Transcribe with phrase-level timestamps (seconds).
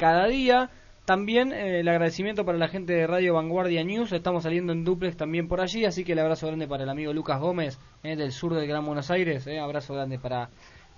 [0.00, 0.70] cada día.
[1.04, 4.12] También el agradecimiento para la gente de Radio Vanguardia News.
[4.12, 5.84] Estamos saliendo en duplex también por allí.
[5.84, 9.10] Así que el abrazo grande para el amigo Lucas Gómez del sur del Gran Buenos
[9.10, 9.46] Aires.
[9.46, 10.48] abrazo grande para,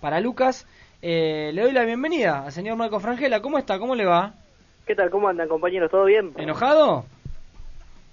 [0.00, 0.68] para Lucas.
[1.00, 3.42] le doy la bienvenida al señor Marco Frangela.
[3.42, 3.80] ¿Cómo está?
[3.80, 4.34] ¿Cómo le va?
[4.86, 5.10] ¿Qué tal?
[5.10, 5.90] ¿Cómo andan, compañeros?
[5.90, 6.32] ¿Todo bien?
[6.36, 7.04] ¿Enojado?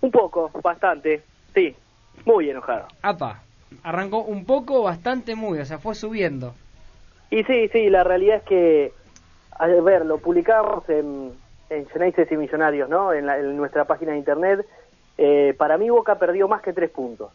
[0.01, 1.21] Un poco, bastante.
[1.53, 1.75] Sí,
[2.25, 2.87] muy enojado.
[3.03, 3.43] Apa,
[3.83, 6.55] arrancó un poco, bastante, muy, o sea, fue subiendo.
[7.29, 8.93] Y sí, sí, la realidad es que,
[9.59, 11.33] a ver, lo publicamos en,
[11.69, 11.87] en
[12.31, 13.13] y Millonarios, ¿no?
[13.13, 14.65] En, nuestra página de internet.
[15.17, 17.31] Eh, para mí Boca perdió más que tres puntos.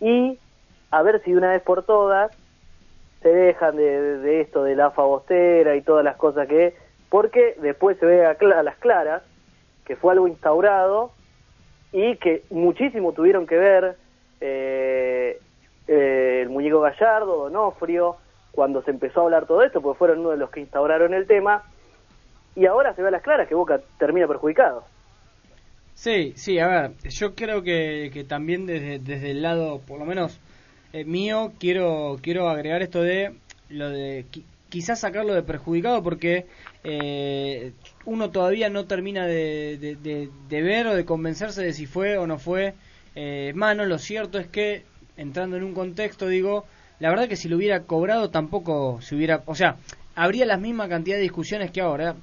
[0.00, 0.38] Y
[0.90, 2.32] a ver si de una vez por todas
[3.22, 6.74] se dejan de, de esto de la fabostera y todas las cosas que
[7.10, 9.22] porque después se ve a, las claras
[9.84, 11.10] que fue algo instaurado
[11.92, 13.96] y que muchísimo tuvieron que ver
[14.40, 15.40] eh,
[15.88, 18.16] eh, el muñeco Gallardo, Donofrio,
[18.52, 21.26] cuando se empezó a hablar todo esto, porque fueron uno de los que instauraron el
[21.26, 21.62] tema,
[22.56, 24.84] y ahora se ve a las claras que Boca termina perjudicado.
[25.94, 30.06] Sí, sí, a ver, yo creo que, que también desde, desde el lado, por lo
[30.06, 30.40] menos
[30.92, 33.34] eh, mío, quiero, quiero agregar esto de
[33.68, 34.24] lo de
[34.70, 36.46] quizás sacarlo de perjudicado porque
[36.84, 37.72] eh,
[38.06, 39.96] uno todavía no termina de,
[40.48, 42.74] de, ver o de convencerse de si fue o no fue
[43.14, 43.84] eh, mano.
[43.84, 44.84] Lo cierto es que,
[45.16, 46.64] entrando en un contexto, digo,
[47.00, 49.42] la verdad que si lo hubiera cobrado tampoco se hubiera...
[49.46, 49.76] O sea,
[50.14, 52.14] habría la misma cantidad de discusiones que ahora.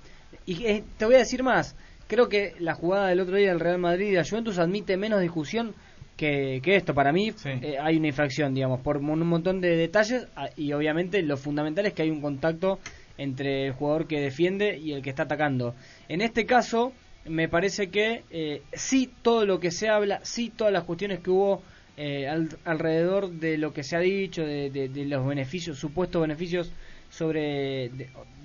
[0.45, 1.75] Y eh, te voy a decir más.
[2.07, 5.19] Creo que la jugada del otro día del Real Madrid y la Juventus admite menos
[5.19, 5.73] discusión
[6.15, 6.93] que, esto.
[6.93, 11.21] Para mí eh, hay una infracción, digamos, por un montón de detalles ah, y obviamente
[11.21, 12.79] lo fundamental es que hay un contacto
[13.17, 15.75] entre el jugador que defiende y el que está atacando.
[16.07, 16.93] En este caso,
[17.25, 21.29] me parece que eh, sí todo lo que se habla, sí todas las cuestiones que
[21.29, 21.61] hubo
[21.97, 22.27] eh,
[22.63, 26.71] alrededor de lo que se ha dicho, de, los beneficios, supuestos beneficios
[27.09, 27.89] sobre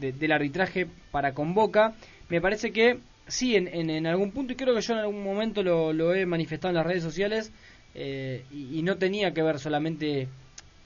[0.00, 1.94] del arbitraje para Convoca,
[2.28, 5.62] me parece que sí, en, en, algún punto, y creo que yo en algún momento
[5.62, 7.52] lo, lo he manifestado en las redes sociales,
[7.94, 10.28] eh, y, no tenía que ver solamente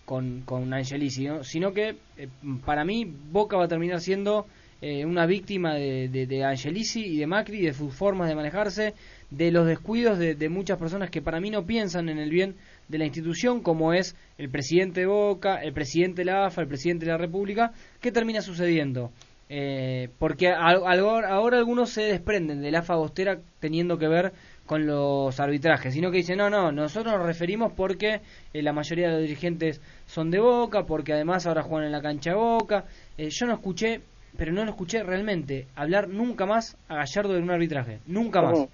[0.05, 2.29] con, con Angelici, sino que eh,
[2.65, 4.47] para mí Boca va a terminar siendo
[4.83, 8.95] eh, una víctima de, de, Angelici y de Macri, de sus formas de manejarse,
[9.31, 12.55] de los descuidos de, de, muchas personas que para mí no piensan en el bien
[12.89, 16.69] de la institución, como es el presidente de Boca, el presidente de la AFA, el
[16.69, 19.11] presidente de la República, ¿qué termina sucediendo?
[19.49, 24.33] Eh, porque ahora algunos se desprenden de la fagostera teniendo que ver
[24.67, 28.21] con los arbitrajes, sino que dicen, no, no, nosotros nos referimos porque
[28.53, 32.03] eh, la mayoría de los dirigentes son de Boca, porque además ahora juegan en la
[32.03, 32.85] cancha de Boca.
[33.17, 34.01] Eh, yo no escuché,
[34.37, 38.69] pero no lo escuché realmente, hablar nunca más a Gallardo de un arbitraje, nunca más.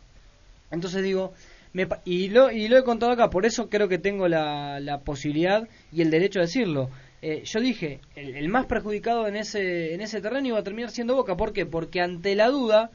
[0.71, 1.33] Entonces digo,
[1.73, 5.01] me, y, lo, y lo he contado acá, por eso creo que tengo la, la
[5.01, 6.91] posibilidad y el derecho a decirlo.
[7.25, 11.15] Eh, yo dije, el, más perjudicado en ese, en ese terreno iba a terminar siendo
[11.15, 11.37] Boca.
[11.37, 11.65] ¿Por qué?
[11.67, 12.91] Porque ante la duda,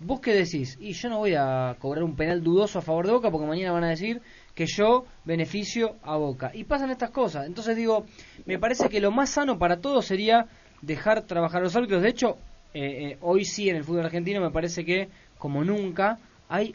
[0.00, 3.12] vos qué decís, y yo no voy a cobrar un penal dudoso a favor de
[3.12, 4.22] Boca porque mañana van a decir
[4.54, 6.50] que yo beneficio a Boca.
[6.54, 7.46] Y pasan estas cosas.
[7.46, 8.06] Entonces digo,
[8.46, 10.46] me parece que lo más sano para todos sería
[10.82, 12.02] dejar trabajar a los árbitros.
[12.02, 12.36] De hecho,
[12.74, 15.08] eh, eh, hoy sí en el fútbol argentino me parece que,
[15.38, 16.18] como nunca,
[16.48, 16.74] hay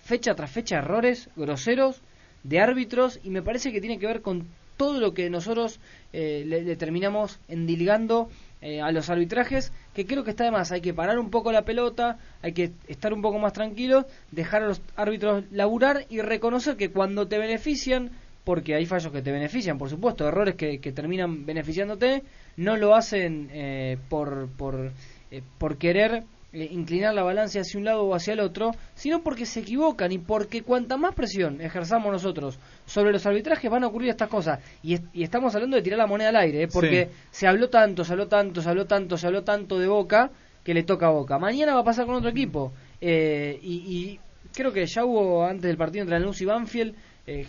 [0.00, 2.00] fecha tras fecha errores groseros
[2.44, 4.46] de árbitros y me parece que tiene que ver con
[4.76, 5.80] todo lo que nosotros
[6.12, 8.28] eh, le, terminamos endilgando
[8.60, 10.72] eh, a los arbitrajes, que creo que está de más.
[10.72, 14.62] Hay que parar un poco la pelota, hay que estar un poco más tranquilos, dejar
[14.62, 18.10] a los árbitros laburar y reconocer que cuando te benefician,
[18.44, 22.22] porque hay fallos que te benefician, por supuesto, errores que, que terminan beneficiándote,
[22.56, 24.92] no lo hacen eh, por, por,
[25.58, 26.24] por querer
[26.56, 30.10] eh, inclinar la balanza hacia un lado o hacia el otro, sino porque se equivocan
[30.10, 34.60] y porque cuanta más presión ejerzamos nosotros sobre los arbitrajes van a ocurrir estas cosas.
[34.82, 36.68] Y, estamos hablando de tirar la moneda al aire, ¿eh?
[36.72, 40.30] porque se habló tanto, se habló tanto, se habló tanto, se habló tanto de Boca
[40.64, 41.38] que le toca a Boca.
[41.38, 42.72] Mañana va a pasar con otro equipo.
[43.02, 44.18] Eh, y,
[44.54, 46.94] creo que ya hubo antes del partido entre Lanús y Banfield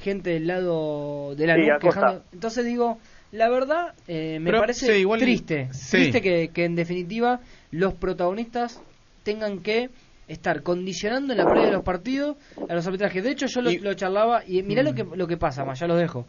[0.01, 2.23] gente del lado de la quejando.
[2.34, 2.97] Entonces digo,
[3.32, 8.82] la verdad me parece triste, triste que, que en definitiva los protagonistas
[9.24, 9.90] tengan que
[10.28, 12.38] estar condicionando en la previa de los partidos
[12.68, 13.24] a los arbitrajes.
[13.24, 15.96] De hecho, yo lo, charlaba y mirá lo, que, lo que pasa, más ya lo
[15.96, 16.26] dejo.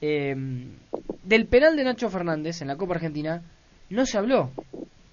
[0.00, 0.34] Eh,
[1.24, 3.42] del penal de Nacho Fernández en la Copa Argentina
[3.90, 4.50] no se habló,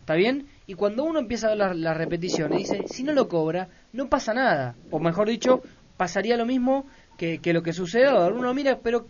[0.02, 0.48] ¿está bien?
[0.68, 4.34] Y cuando uno empieza a ver las repeticiones, dice, si no lo cobra, no pasa
[4.34, 4.76] nada.
[4.92, 5.62] O mejor dicho,
[5.98, 6.86] pasaría lo mismo
[7.18, 8.28] que, que lo que sucedió.
[8.28, 9.08] Uno mira, pero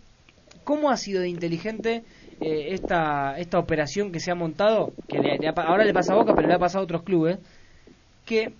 [0.65, 2.03] ¿cómo ha sido de inteligente
[2.41, 4.91] eh, esta, esta operación que se ha montado?
[5.07, 5.17] Que
[5.55, 7.39] ahora le pasa a Boca, pero le ha pasado a otros clubes
[8.25, 8.53] que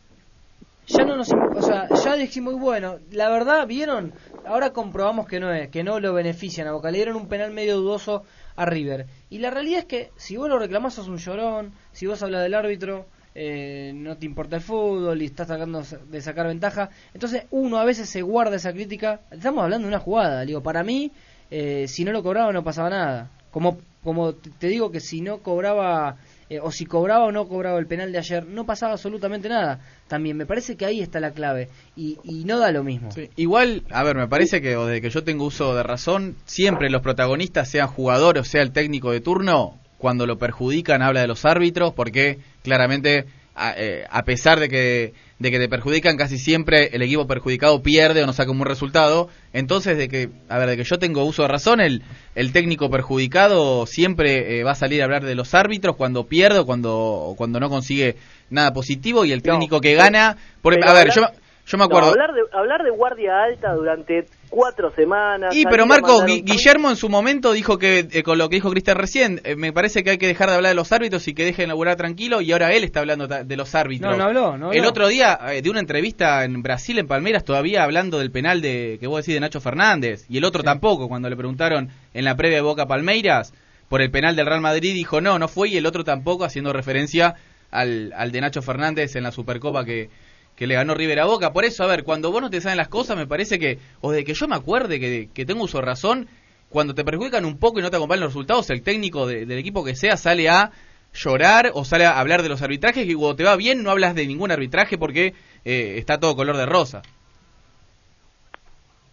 [0.87, 4.13] ya no nos o sea ya dijimos bueno la verdad vieron
[4.45, 7.51] ahora comprobamos que no es que no lo benefician a Boca le dieron un penal
[7.51, 8.23] medio dudoso
[8.55, 12.05] a River y la realidad es que si vos lo reclamás sos un llorón si
[12.05, 16.47] vos hablas del árbitro eh, no te importa el fútbol y estás tratando de sacar
[16.47, 16.89] ventaja.
[17.13, 19.19] Entonces uno a veces se guarda esa crítica.
[19.29, 21.11] Estamos hablando de una jugada, digo, para mí,
[21.51, 23.31] eh, si no lo cobraba no pasaba nada.
[23.51, 26.17] Como, como te digo que si no cobraba,
[26.49, 29.79] eh, o si cobraba o no cobraba el penal de ayer, no pasaba absolutamente nada.
[30.07, 33.09] También me parece que ahí está la clave y, y no da lo mismo.
[33.35, 37.01] Igual, a ver, me parece que desde que yo tengo uso de razón, siempre los
[37.01, 41.45] protagonistas, sean jugador o sea el técnico de turno, cuando lo perjudican habla de los
[41.45, 43.25] árbitros porque claramente
[43.55, 47.81] a, eh, a, pesar de que, de que te perjudican casi siempre el equipo perjudicado
[47.83, 50.97] pierde o no saca un buen resultado entonces de que a ver de que yo
[50.97, 52.03] tengo uso de razón el,
[52.35, 56.59] el técnico perjudicado siempre eh, va a salir a hablar de los árbitros cuando pierde
[56.59, 58.15] o cuando cuando no consigue
[58.49, 61.27] nada positivo y el técnico no, que gana por, a ver yo
[61.65, 65.55] yo me acuerdo no, hablar de hablar de guardia alta durante cuatro semanas.
[65.55, 68.69] Y pero Marco, Gu Guillermo en su momento dijo que, eh, con lo que dijo
[68.69, 71.33] Cristian recién, eh, me parece que hay que dejar de hablar de los árbitros y
[71.33, 74.11] que dejen laburar tranquilo y ahora él está hablando de los árbitros.
[74.11, 74.79] No, no habló, no habló.
[74.79, 78.61] El otro día, eh, de una entrevista en Brasil, en Palmeiras, todavía hablando del penal
[78.61, 80.65] de que vos decís de Nacho Fernández y el otro sí.
[80.65, 83.53] tampoco, cuando le preguntaron en la previa de Boca Palmeiras
[83.89, 86.73] por el penal del Real Madrid, dijo no, no fue y el otro tampoco, haciendo
[86.73, 87.33] referencia
[87.71, 90.09] al, al de Nacho Fernández en la Supercopa que
[90.55, 91.53] que le ganó River a Boca.
[91.53, 94.11] Por eso, a ver, cuando vos no te saben las cosas, me parece que, o
[94.11, 96.27] de que yo me acuerde que, que tengo uso razón,
[96.69, 99.57] cuando te perjudican un poco y no te acompañan los resultados, el técnico de, del
[99.57, 100.71] equipo que sea sale a
[101.13, 104.15] llorar o sale a hablar de los arbitrajes y cuando te va bien no hablas
[104.15, 107.01] de ningún arbitraje porque eh, está todo color de rosa.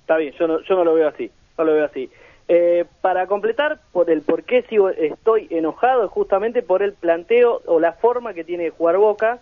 [0.00, 2.10] Está bien, yo no, yo no lo veo así, no lo veo así.
[2.48, 7.62] Eh, para completar, por el por qué sigo, estoy enojado es justamente por el planteo
[7.66, 9.38] o la forma que tiene de jugar Boca,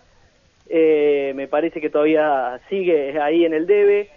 [0.73, 4.09] eh, me parece que todavía sigue ahí en el debe.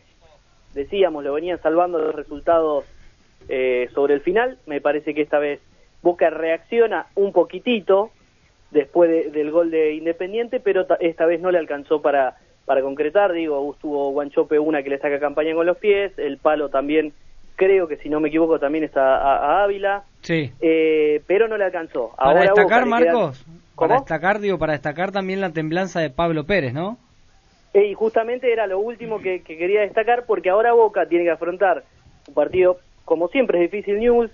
[0.73, 2.85] Decíamos, lo venían salvando los resultados
[3.49, 4.59] eh, sobre el final.
[4.67, 5.61] Me parece que esta vez
[6.03, 8.11] Boca reacciona un poquitito
[8.71, 13.33] después de, del gol de Independiente, pero esta vez no le alcanzó para, para concretar.
[13.33, 17.13] Digo, estuvo Guanchope una que le saca campaña con los pies, el palo también,
[17.57, 20.05] creo que si no me equivoco, también está a, a Ávila.
[20.23, 20.53] Sí.
[20.61, 22.13] Eh, pero no le alcanzó.
[22.17, 23.43] Para destacar, Marcos.
[23.45, 23.64] Quedan...
[23.77, 26.99] Para destacar, digo, para destacar también la temblanza de Pablo Pérez, ¿no?
[27.75, 31.85] Y justamente era lo último que, que, quería destacar porque ahora Boca tiene que afrontar
[32.29, 34.31] un partido, como siempre es difícil news,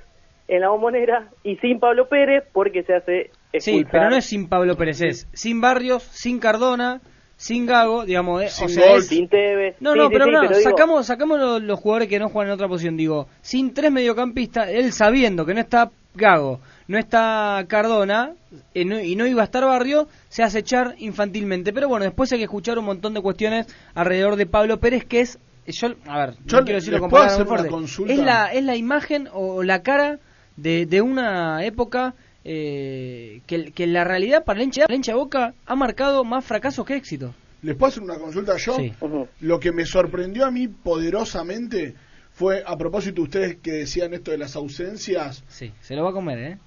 [0.51, 3.61] en la bombonera y sin Pablo Pérez porque se hace expulsar.
[3.61, 7.01] Sí, pero no es sin Pablo Pérez, es sin Barrios, sin Cardona,
[7.37, 9.07] sin Gago, digamos, sin, o sea, es...
[9.07, 9.77] sin Tevez.
[9.81, 12.29] No, sí, no, sí, pero sí, no, pero sacamos, sacamos los, los, jugadores que no
[12.29, 16.61] juegan en otra posición, digo, sin tres mediocampistas, él sabiendo que no está Gago,
[16.91, 18.33] no está Cardona
[18.75, 21.73] eh, no, y no iba a estar Barrio, se hace echar infantilmente.
[21.73, 25.21] Pero bueno, después hay que escuchar un montón de cuestiones alrededor de Pablo Pérez, que
[25.21, 25.39] es,
[25.69, 29.83] yo, a ver, yo no quiero decirlo con es la, es la imagen o la
[29.85, 30.19] cara
[30.57, 32.15] de, de una época
[32.45, 37.33] eh, que, que la realidad para la hincha, Boca ha marcado más fracasos que éxitos.
[37.63, 38.75] ¿Les puedo hacer una consulta yo?
[38.75, 38.93] Sí.
[39.01, 39.29] Uh -huh.
[39.43, 41.95] Lo que me sorprendió a mí poderosamente
[42.33, 45.45] fue, a propósito, ustedes que decían esto de las ausencias.
[45.47, 46.59] Sí, se lo va a comer, ¿eh?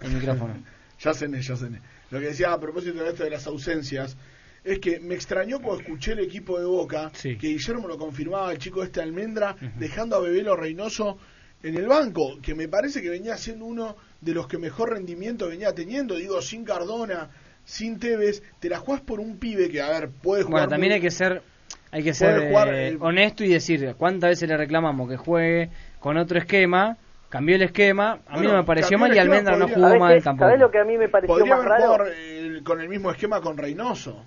[0.00, 0.54] El micrófono.
[1.00, 1.80] ya cené, ya cené.
[2.10, 4.16] Lo que decía a propósito de esto de las ausencias
[4.64, 7.36] es que me extrañó cuando escuché el equipo de Boca, sí.
[7.36, 9.74] que Guillermo lo confirmaba, el chico este Almendra, uh -huh.
[9.76, 11.18] dejando a Bebelo Reynoso
[11.62, 15.48] en el banco, que me parece que venía siendo uno de los que mejor rendimiento
[15.48, 17.30] venía teniendo, digo, sin Cardona,
[17.64, 20.62] sin Tevez, te la jugás por un pibe que, a ver, puede jugar.
[20.62, 20.94] Bueno, también muy...
[20.96, 21.42] hay que ser,
[21.90, 25.70] hay que ser jugar, eh, eh, honesto y decir cuántas veces le reclamamos que juegue
[25.98, 26.96] con otro esquema.
[27.28, 29.98] Cambió el esquema, a bueno, mí no me pareció mal y Almendra podría, no jugó
[29.98, 30.46] mal tampoco.
[30.46, 31.92] ¿Sabés lo que a mí me pareció podría más haber raro?
[31.92, 34.24] Jugar, eh, con el mismo esquema con Reynoso.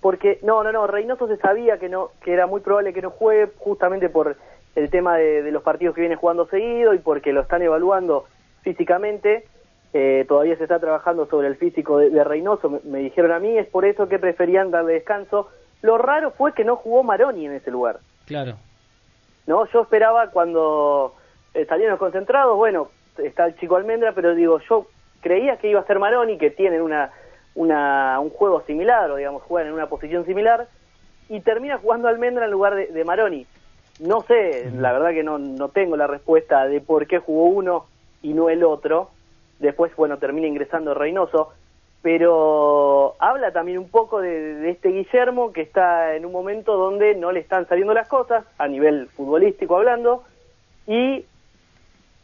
[0.00, 3.10] Porque, no, no, no, Reynoso se sabía que no que era muy probable que no
[3.10, 4.36] juegue justamente por
[4.74, 8.26] el tema de, de los partidos que viene jugando seguido y porque lo están evaluando
[8.62, 9.44] físicamente.
[9.92, 13.38] Eh, todavía se está trabajando sobre el físico de, de Reynoso, me, me, dijeron a
[13.38, 15.48] mí, es por eso que preferían darle descanso.
[15.82, 18.00] Lo raro fue que no jugó Maroni en ese lugar.
[18.26, 18.56] Claro.
[19.46, 21.14] No, yo esperaba cuando
[21.66, 22.88] salían los concentrados, bueno,
[23.18, 24.86] está el chico Almendra, pero digo, yo
[25.20, 27.10] creía que iba a ser Maroni, que tienen una,
[27.54, 30.68] una, un juego similar, o digamos, juegan en una posición similar,
[31.28, 33.46] y termina jugando Almendra en lugar de, de Maroni.
[34.00, 37.86] No sé, la verdad que no, no tengo la respuesta de por qué jugó uno
[38.22, 39.10] y no el otro.
[39.58, 41.52] Después, bueno, termina ingresando Reynoso.
[42.00, 47.16] Pero habla también un poco de, de, este Guillermo que está en un momento donde
[47.16, 50.22] no le están saliendo las cosas, a nivel futbolístico hablando,
[50.86, 51.24] y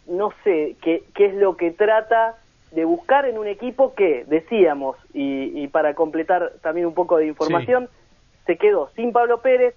[0.07, 2.37] no sé qué, qué es lo que trata
[2.73, 7.27] de buscar en un equipo que, decíamos, y, y para completar también un poco de
[7.27, 8.43] información, sí.
[8.47, 9.75] se quedó sin Pablo Pérez,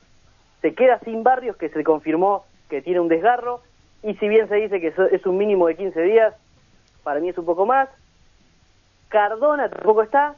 [0.61, 3.61] se queda sin Barrios, que se confirmó que tiene un desgarro,
[4.03, 6.33] y si bien se dice que es un mínimo de 15 días,
[7.03, 7.87] para mí es un poco más,
[9.09, 10.35] Cardona tampoco está,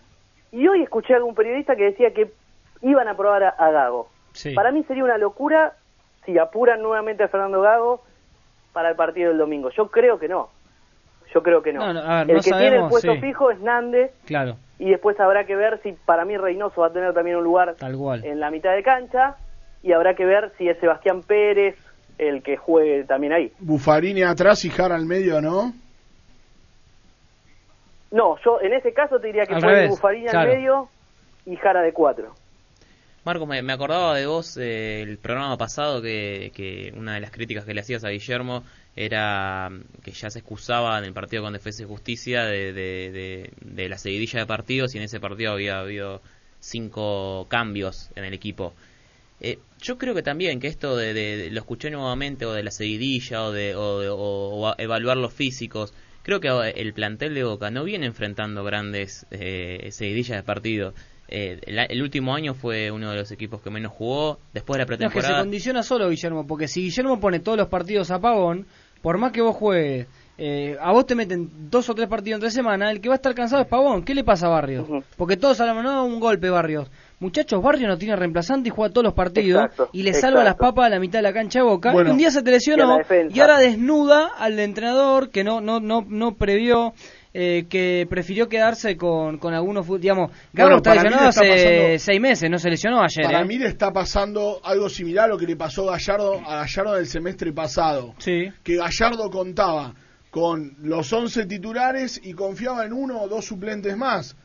[0.51, 2.31] Y hoy escuché a algún periodista que decía que
[2.81, 4.09] iban a probar a, a Gago.
[4.33, 4.53] Sí.
[4.53, 5.73] Para mí sería una locura
[6.25, 8.01] si apuran nuevamente a Fernando Gago
[8.73, 9.69] para el partido del domingo.
[9.71, 10.49] Yo creo que no.
[11.33, 11.79] Yo creo que no.
[11.85, 13.19] No, no, a ver, el no que tiene el puesto sí.
[13.21, 16.93] fijo es Nández Claro, y después habrá que ver si para mí Reynoso va a
[16.93, 18.25] tener también un lugar tal cual.
[18.25, 19.35] en la mitad de cancha
[19.83, 21.75] y habrá que ver si es Sebastián Pérez
[22.17, 23.51] el que juegue también ahí.
[23.59, 25.71] Bufarini atrás y Jara al medio, ¿no?
[28.11, 30.49] No, yo en ese caso te diría que Al revés, Bufarini claro.
[30.51, 30.89] al medio
[31.45, 32.33] y Jara de cuatro.
[33.29, 37.63] Marco, me, acordaba de vos eh, el programa pasado que, que una de las críticas
[37.63, 38.63] que le hacías a Guillermo
[38.95, 43.89] era mm, que ya se excusaba en el partido con Defensa y Justicia de, de,
[43.89, 46.23] la seguidilla de partidos y en ese partido había habido
[46.59, 48.73] cinco cambios en el equipo.
[49.41, 52.71] Eh, yo creo que también que esto de, de- lo escuché nuevamente o de la
[52.71, 55.93] seguidilla o de, o, evaluar los físicos.
[56.23, 60.95] Creo que el plantel de Boca no viene enfrentando grandes eh, seguidillas de partido.
[61.31, 64.39] Eh, el, el último año fue uno de los equipos que menos jugó.
[64.53, 65.39] Después de la No, es que se pretemporada.
[65.43, 68.65] condiciona solo Guillermo, porque si Guillermo pone todos los partidos a pavón,
[69.01, 70.07] por más que vos juegues,
[70.41, 73.17] eh, a vos te meten dos o tres partidos entre semana, el que va a
[73.17, 74.03] estar cansado es Pavón.
[74.03, 74.87] ¿Qué le pasa a Barrios?
[74.87, 75.03] Ujú.
[75.17, 76.89] Porque todos hablamos, no, un golpe Barrios.
[77.19, 80.55] Muchachos, Barrios no tiene reemplazante y juega todos los partidos Exacto, y le salva las
[80.55, 81.91] papas a la mitad de la cancha de Boca.
[81.91, 82.11] Bueno.
[82.11, 86.35] un día se te lesionó y ahora desnuda al entrenador que no no no no
[86.35, 86.93] previó
[87.33, 92.19] eh, que prefirió quedarse con, con algunos digamos Gago Bueno, está lesionado hace pasando- seis
[92.21, 93.45] meses no se lesionó ayer Para ¿eh?
[93.45, 96.95] mí le está pasando algo similar a lo que le pasó a Gallardo, a Gallardo
[96.95, 98.15] del semestre pasado.
[98.17, 99.93] sí Que Gallardo contaba
[100.31, 104.35] con los 11 titulares y confiaba en uno o dos suplentes más.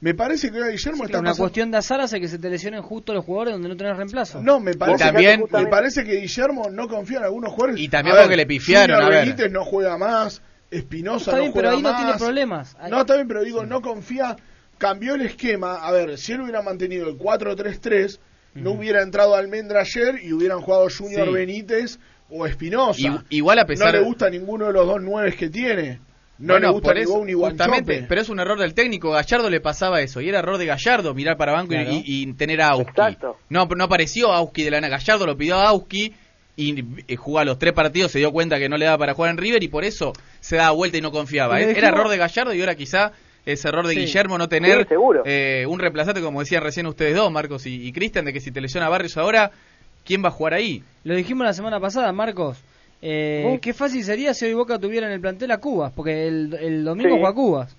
[0.00, 2.48] Me parece que ahora Guillermo está una pasando- cuestión de azar hace que se te
[2.48, 4.40] lesionen justo los jugadores donde no tenés reemplazo.
[4.42, 7.80] No, me parece, también- me parece que Guillermo no confía en algunos jugadores.
[7.80, 9.50] Y también A porque le pifiaron, a ver.
[9.50, 10.40] No juega más,
[10.70, 11.96] Espinosa Está no bien, pero no más.
[11.96, 12.76] tiene problemas.
[12.88, 14.36] No, está bien, pero digo, no confía.
[14.78, 15.76] Cambió el esquema.
[15.86, 18.18] A ver, si él hubiera mantenido el 4-3-3,
[18.54, 21.32] no hubiera entrado Almendra ayer y hubieran jugado Junior Sí.
[21.34, 21.98] Benítez
[22.30, 23.24] o Espinosa.
[23.28, 26.00] Igual a pesar- No le gusta ninguno de los dos nueves que tiene.
[26.38, 28.06] No Bueno, le gusta por ni eso, Bou ni justamente, Guanchope.
[28.08, 29.10] pero es un error del técnico.
[29.10, 30.22] Gallardo le pasaba eso.
[30.22, 31.90] Y era error de Gallardo mirar para banco y- Claro.
[31.92, 32.88] y, y tener a Auski.
[32.90, 33.36] Exacto.
[33.50, 34.96] No, no apareció Auski de la nada.
[34.96, 36.14] Gallardo lo pidió a Auski
[36.56, 39.14] y eh, jugó a los tres partidos, se dio cuenta que no le daba para
[39.14, 41.60] jugar en River y por eso se daba vuelta y no confiaba.
[41.60, 43.12] Eh, Era error de Gallardo y ahora quizá
[43.46, 44.00] es error de Sí.
[44.00, 45.22] Guillermo no tener Sí, seguro.
[45.24, 48.50] eh, un reemplazante, como decían recién ustedes dos, Marcos y, y Cristian, de que si
[48.50, 49.50] te lesiona Barrios ahora,
[50.04, 50.82] ¿quién va a jugar ahí?
[51.04, 52.58] Lo dijimos la semana pasada, Marcos.
[53.02, 53.58] Eh.
[53.62, 56.84] Qué fácil sería si hoy Boca tuviera en el plantel a Cubas, porque el, el
[56.84, 57.16] domingo Sí.
[57.20, 57.76] juega Cubas.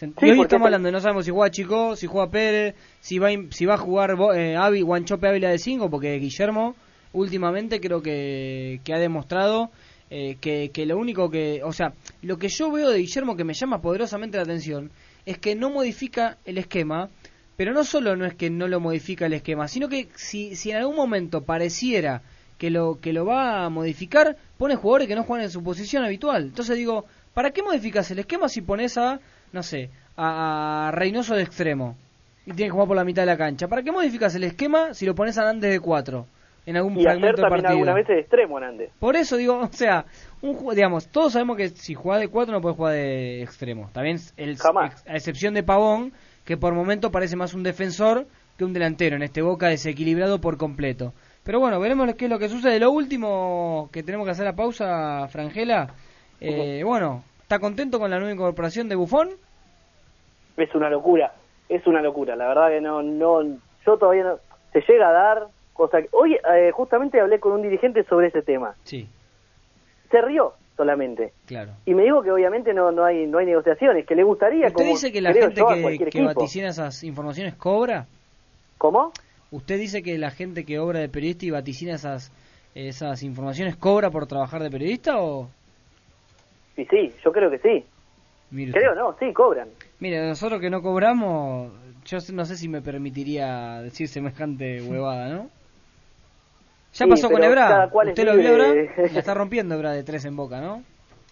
[0.00, 3.18] Y hoy estamos es- hablando, de no sabemos si juega Chico, si juega Pérez, si
[3.18, 6.76] va, si va a jugar eh, Avi, Guanchope Ávila de 5, porque Guillermo
[7.12, 9.70] últimamente creo que, que ha demostrado
[10.10, 13.52] eh, que, lo único que, o sea, lo que yo veo de Guillermo que me
[13.52, 14.90] llama poderosamente la atención
[15.26, 17.10] es que no modifica el esquema,
[17.56, 20.70] pero no solo no es que no lo modifica el esquema, sino que si, si
[20.70, 22.22] en algún momento pareciera
[22.56, 26.04] que lo que lo va a modificar, pone jugadores que no juegan en su posición
[26.04, 26.44] habitual.
[26.44, 29.20] Entonces digo, ¿para qué modificas el esquema si pones a,
[29.52, 31.96] no sé, a, a Reynoso de extremo
[32.46, 33.68] y tiene que jugar por la mitad de la cancha?
[33.68, 36.26] ¿Para qué modificas el esquema si lo pones a Nández de 4
[36.68, 37.68] en algún Y también partido?
[37.70, 38.90] algunas veces de extremo, Nández.
[39.00, 40.04] Por eso digo, o sea,
[40.42, 43.88] un, digamos, todos sabemos que si juega de 4 no puede jugar de extremo.
[43.94, 45.02] También el, Jamás.
[45.08, 46.12] a excepción de Pavón,
[46.44, 48.26] que por momento parece más un defensor
[48.58, 51.14] que un delantero, en este Boca desequilibrado por completo.
[51.42, 52.78] Pero bueno, veremos qué es lo que sucede.
[52.78, 55.94] Lo último que tenemos que hacer la pausa, Frangela.
[56.40, 59.30] eh, bueno, ¿está contento con la nueva incorporación de Bufón?
[60.58, 61.32] Es una locura,
[61.70, 62.36] es una locura.
[62.36, 63.42] La verdad que no, no,
[63.86, 64.38] yo todavía no,
[64.72, 65.46] se llega a dar,
[65.78, 68.74] cosa que, hoy eh, justamente hablé con un dirigente sobre ese tema.
[68.84, 69.08] Sí,
[70.10, 71.32] Se rió solamente.
[71.46, 71.72] claro.
[71.86, 74.74] Y me dijo que obviamente no, no hay, no hay negociaciones, que le gustaría ¿Usted
[74.74, 75.62] como dice que la gente
[75.98, 78.06] que, que vaticina esas informaciones cobra?
[78.76, 79.12] ¿Cómo?
[79.50, 82.30] ¿Usted dice que la gente que obra de periodista y vaticina esas,
[82.74, 85.48] esas informaciones cobra por trabajar de periodista o...?
[86.76, 87.84] Sí, sí, yo creo que sí.
[88.50, 88.72] Mire.
[88.72, 89.68] Creo no, sí, cobran.
[90.00, 91.72] Mire, nosotros que no cobramos,
[92.04, 95.57] yo no sé si me permitiría decir semejante huevada, ¿no?
[96.92, 97.88] Ya Sí, pasó con Ebra.
[97.92, 98.74] ¿Usted lo vio, Ebra?
[99.12, 100.82] La está rompiendo Ebra de tres en boca, ¿no?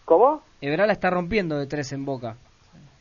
[0.05, 0.43] ¿Cómo?
[0.61, 2.37] Ebra la está rompiendo de tres en boca.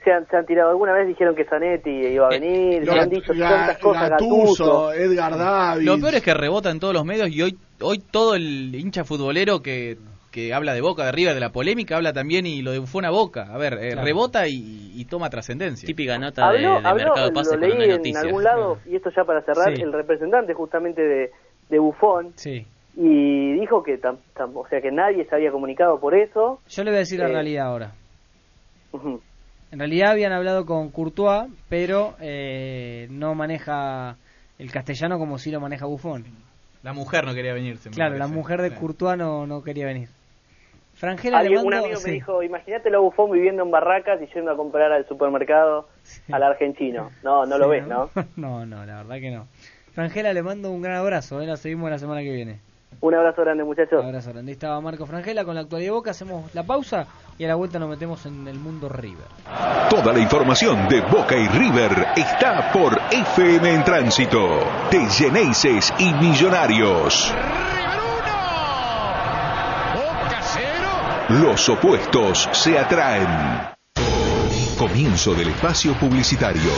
[0.04, 2.94] Se han, se han tirado alguna vez, dijeron que Zanetti iba a Eh, venir, Lo-
[2.94, 4.94] se han dicho Ga- tantas cosas, Gattuso.
[4.94, 5.86] Edgar Davis.
[5.86, 9.04] Lo peor es que rebota en todos los medios y hoy, hoy todo el hincha
[9.04, 9.98] futbolero que,
[10.32, 13.06] que habla de Boca, de River, de la polémica, habla también y lo de Bufón
[13.06, 13.48] a Boca.
[13.52, 14.06] A ver, eh, Claro.
[14.06, 15.88] rebota y, y toma trascendencia.
[15.88, 18.24] Típica nota de, Habló, de habló, mercado de pases lo leí en noticias.
[18.26, 19.82] algún lado, y esto ya para cerrar, Sí.
[19.82, 21.32] el representante justamente de,
[21.70, 22.66] de Bufón, Sí.
[22.96, 26.60] y dijo que tam- tam- o sea que nadie se había comunicado por eso.
[26.68, 27.32] Yo le voy a decir la Eh.
[27.34, 27.92] realidad ahora.
[29.72, 34.16] En realidad habían hablado con Courtois, pero eh, no maneja
[34.58, 36.24] el castellano como si lo maneja Buffon.
[36.84, 37.90] La mujer no quería venirse.
[37.90, 38.76] me Claro, la mujer de Sí.
[38.76, 40.08] Courtois no, no quería venir.
[40.94, 42.08] Frangela le Alguien- un mando- amigo sí.
[42.08, 45.90] me dijo, imagínate lo bufón viviendo en barracas y yendo a comprar al supermercado
[46.32, 47.10] al argentino.
[47.22, 48.10] No, no lo ves, ¿no?
[48.38, 49.48] No, no, la verdad que no.
[49.96, 51.48] Frangela le mando un gran abrazo, ¿eh?
[51.48, 52.60] la seguimos la semana que viene.
[53.02, 54.04] Un abrazo grande, Un muchachos.
[54.04, 54.52] abrazo grande.
[54.52, 57.56] Ahí estaba Marco Frangela con la actualidad de Boca, hacemos la pausa y a la
[57.56, 59.26] vuelta nos metemos en el mundo River.
[59.90, 64.60] Toda la información de Boca y River está por FM en Tránsito,
[64.92, 67.34] de Geneises y Millonarios.
[71.30, 73.28] Los opuestos se atraen.
[74.78, 76.70] Comienzo del espacio publicitario.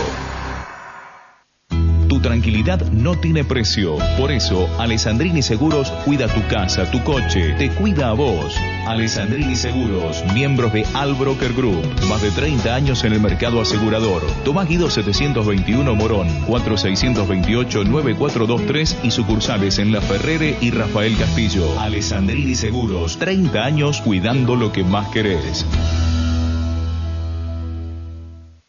[2.28, 3.96] Tranquilidad no tiene precio.
[4.18, 8.54] Por eso, Alessandrini Seguros cuida tu casa, tu coche, te cuida a vos.
[8.86, 11.86] Alessandrini Seguros, miembros de Al Broker Group.
[12.10, 14.24] Más de 30 años en el mercado asegurador.
[14.44, 21.80] Tomás Guido 721 Morón, 4628-9423 y sucursales en La Ferrere y Rafael Castillo.
[21.80, 25.66] Alessandrini Seguros, 30 años cuidando lo que más querés.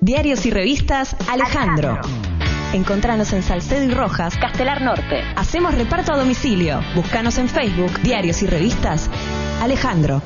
[0.00, 1.98] Diarios y revistas Alejandro.
[2.72, 5.22] Encontranos en Salcedo y Rojas, Castelar Norte.
[5.34, 6.80] Hacemos reparto a domicilio.
[6.94, 9.10] Búscanos en Facebook, Diarios y Revistas
[9.60, 10.22] Alejandro.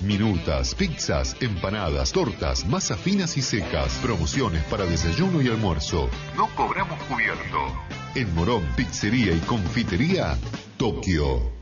[0.00, 3.92] Minutas, pizzas, empanadas, tortas, masas finas y secas.
[4.02, 6.08] Promociones para desayuno y almuerzo.
[6.34, 7.58] No cobramos cubierto.
[8.14, 10.38] En Morón, Pizzería y Confitería
[10.78, 11.52] Tokio.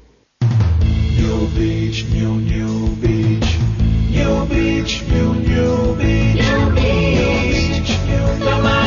[1.16, 3.71] New Beach, New New Beach.
[4.12, 6.36] New Beach, New New Beach.
[6.36, 8.81] New Beach, New New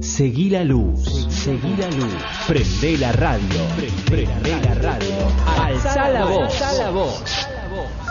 [0.02, 2.12] Seguí la luz, seguí la luz,
[2.46, 3.64] prende la radio,
[4.04, 5.16] prende la radio,
[5.58, 7.48] alza la voz, alza la voz.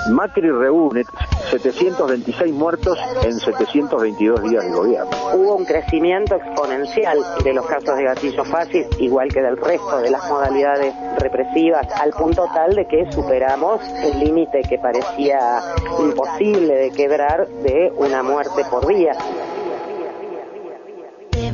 [0.09, 1.05] Macri reúne
[1.49, 5.09] 726 muertos en 722 días de gobierno.
[5.33, 10.11] Hubo un crecimiento exponencial de los casos de gatillo fácil, igual que del resto de
[10.11, 15.61] las modalidades represivas, al punto tal de que superamos el límite que parecía
[15.99, 19.13] imposible de quebrar de una muerte por día.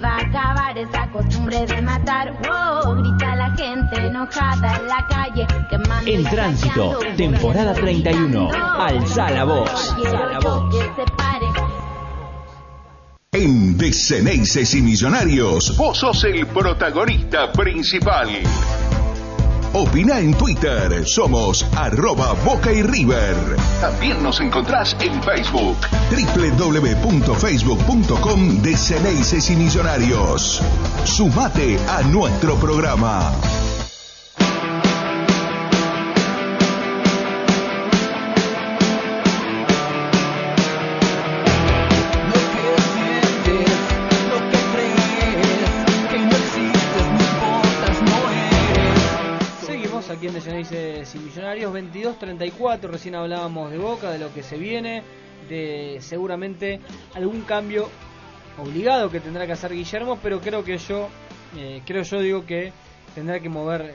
[0.06, 5.48] Va a acabar esa costumbre de matar, wow, grita la gente enojada en la calle,
[5.68, 7.15] quemando En tránsito, saqueando.
[7.18, 10.72] temporada 31, alza la voz, alza la voz.
[10.72, 11.46] Que se pare.
[13.32, 18.30] En Deceneices y Millonarios, vos sos el protagonista principal.
[19.78, 23.36] Opina en Twitter, somos arroba Boca y River.
[23.82, 25.76] También nos encontrás en Facebook.
[26.48, 30.62] www.facebook.com Deceneices y Millonarios.
[31.04, 33.34] Sumate a nuestro programa.
[51.76, 55.04] 22-34, recién hablábamos de Boca, de lo que se viene,
[55.50, 56.80] de seguramente
[57.14, 57.90] algún cambio
[58.58, 61.08] obligado que tendrá que hacer Guillermo, pero creo que yo,
[61.58, 62.72] eh, creo yo digo que
[63.14, 63.94] tendrá que mover eh,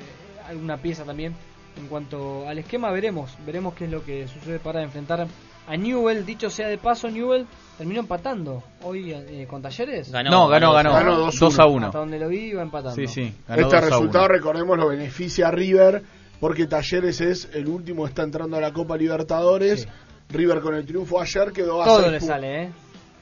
[0.48, 1.34] alguna pieza también
[1.78, 5.26] en cuanto al esquema, veremos, veremos qué es lo que sucede para enfrentar
[5.68, 7.46] a Newell, dicho sea de paso, Newell
[7.78, 10.10] terminó empatando hoy eh, con Talleres.
[10.10, 10.92] Ganó, No, ganó, ganó.
[10.92, 11.10] ganó.
[11.12, 11.38] Ganó 2-1.
[11.38, 11.86] 2 a 1.
[11.86, 12.96] Hasta donde lo vi iba empatando.
[12.96, 13.32] Sí, sí.
[13.46, 14.34] ganó Este 2 a resultado, 1.
[14.34, 16.02] recordemos, lo beneficia a River
[16.40, 19.86] porque Talleres es el último, está entrando a la Copa Libertadores.
[20.30, 22.70] River con el triunfo ayer quedó a Todo le sale, ¿eh?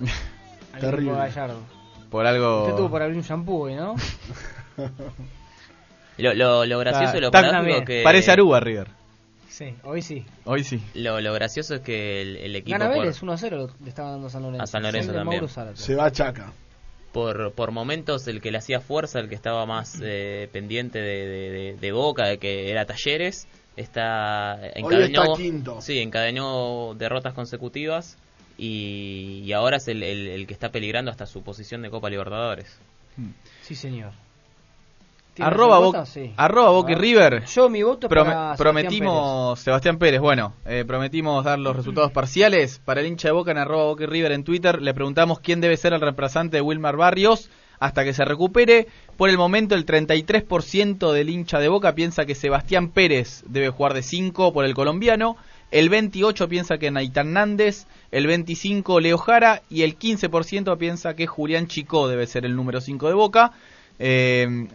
[0.75, 1.11] Al Terrible.
[1.13, 1.61] equipo Gallardo.
[2.11, 2.63] Por algo.
[2.65, 3.95] Usted tuvo por abrir un shampoo hoy, ¿no?
[6.19, 8.03] Lo, lo, lo gracioso y lo paradójico que...
[8.03, 8.89] Parece Aruba River.
[9.49, 10.27] Sí, hoy sí.
[10.45, 10.83] Hoy sí.
[10.95, 12.77] Lo, lo gracioso es que el, el equipo...
[12.79, 14.63] Gana por- Vélez 1-0 le estaba dando a San Lorenzo.
[14.65, 15.47] A San Lorenzo también.
[15.75, 16.53] Se va Chaca.
[17.13, 21.27] Por, por momentos el que le hacía fuerza, el que estaba más eh, pendiente de,
[21.27, 25.81] de- de- de Boca, de que era Talleres, está encadenó, está quinto.
[25.81, 28.19] Sí, encadenó derrotas consecutivas
[28.57, 32.11] y, y ahora es el, el- el que está peligrando hasta su posición de Copa
[32.11, 32.79] Libertadores.
[33.63, 34.13] Sí, señor.
[35.39, 36.05] ¿Tiene Arroba, Bo-?
[36.05, 36.33] Sí.
[36.37, 36.95] arroba Boca y.
[36.97, 37.45] River.
[37.45, 42.81] Yo mi voto para Sebastián prometimos, Sebastián Pérez, bueno, eh, prometimos dar los resultados parciales.
[42.85, 45.61] Para el hincha de Boca en arroba Boca y River en Twitter, le preguntamos quién
[45.61, 48.89] debe ser el reemplazante de Wilmar Barrios hasta que se recupere.
[49.17, 53.95] Por el momento, el 33% del hincha de Boca piensa que Sebastián Pérez debe jugar
[53.95, 55.37] de 5 por el colombiano.
[55.71, 61.29] El 28 piensa que Naitán Nández, el 25 Leo Jara y el 15% piensa que
[61.29, 63.53] Julián Chicó debe ser el número 5 de Boca.
[64.01, 64.67] Eh,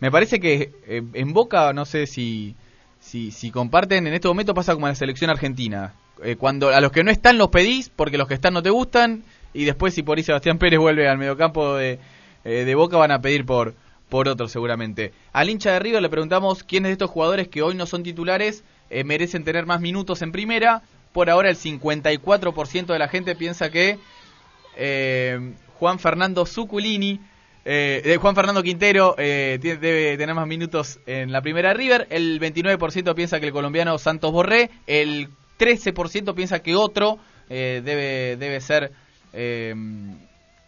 [0.00, 2.56] me parece que eh, en Boca, no sé si,
[3.00, 5.94] si, comparten, en este momento pasa como en la selección argentina.
[6.22, 8.68] Eh, cuando a los que no están los pedís porque los que están no te
[8.68, 9.22] gustan
[9.54, 11.98] y después si por ahí Sebastián Pérez vuelve al mediocampo de,
[12.44, 13.74] eh, de Boca van a pedir por,
[14.08, 15.12] por otro seguramente.
[15.32, 18.64] Al hincha de River le preguntamos quiénes de estos jugadores que hoy no son titulares
[18.90, 20.82] eh, merecen tener más minutos en primera.
[21.12, 23.98] Por ahora el 54% de la gente piensa que
[24.76, 27.20] eh, Juan Fernando Zuculini,
[27.64, 32.40] eh, Juan Fernando Quintero eh, tiene- debe tener más minutos en la primera River, el
[32.40, 37.18] 29% piensa que el colombiano Santos Borré, el 13% piensa que otro
[37.48, 38.92] eh, debe, debe ser
[39.32, 39.74] eh,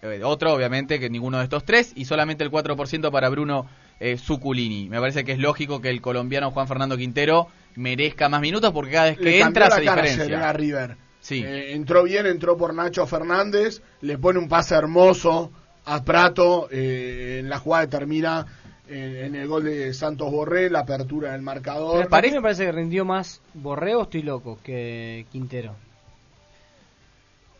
[0.03, 3.67] eh, otro, obviamente, que ninguno de estos tres, y solamente el 4% para Bruno
[4.01, 4.89] eh, Zuculini.
[4.89, 8.91] Me parece que es lógico que el colombiano Juan Fernando Quintero merezca más minutos porque
[8.93, 10.25] cada vez que entra la cara diferencia.
[10.25, 10.97] ayer a River.
[11.21, 11.45] Sí.
[11.47, 15.53] Entró bien, entró por Nacho Fernández, le pone un pase hermoso
[15.85, 18.47] a Prato eh, en la jugada que termina
[18.89, 22.09] en, en el gol de Santos Borré, la apertura del marcador.
[22.09, 25.75] Para mí me parece que rindió más Borreo, estoy loco, que Quintero.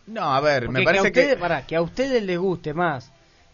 [0.07, 1.41] No, a ver, Porque me parece que a ustedes, que...
[1.41, 3.11] pará, que a ustedes les guste más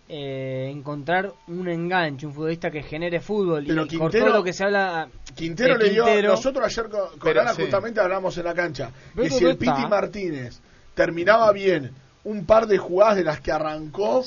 [0.08, 4.42] eh, encontrar un enganche, un futbolista que genere fútbol Pero y por Quintero- todo lo
[4.44, 7.62] que se habla Quintero le dio, Quintero, nosotros ayer con, con Pero Ana sí.
[7.62, 9.76] justamente hablamos en la cancha, Pero que si el está.
[9.76, 10.60] Piti Martínez
[10.94, 11.92] terminaba bien
[12.28, 14.22] un par de jugadas de las que arrancó,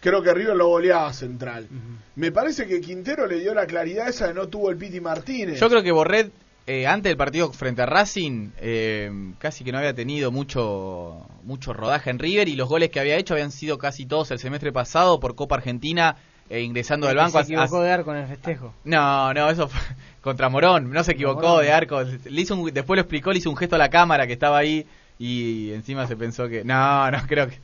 [0.00, 1.68] creo que River lo goleaba central.
[2.16, 5.58] Me parece que Quintero le dio la claridad esa de no tuvo el Piti Martínez.
[5.58, 6.30] Yo creo que Borré
[6.66, 11.72] eh, antes del partido frente a Racing, eh, casi que no había tenido mucho, mucho
[11.72, 14.70] rodaje en River y los goles que había hecho habían sido casi todos el semestre
[14.72, 16.14] pasado por Copa Argentina,
[16.48, 17.38] eh, ingresando del banco.
[17.42, 18.72] Se equivocó de arco en el festejo.
[18.84, 19.80] No, no, eso fue
[20.20, 22.02] contra Morón, no se equivocó de arco.
[22.02, 24.58] Le hizo un- después lo explicó, le hizo un gesto a la cámara que estaba
[24.58, 24.86] ahí
[25.22, 26.64] y encima se pensó que...
[26.64, 27.58] No, no, creo que...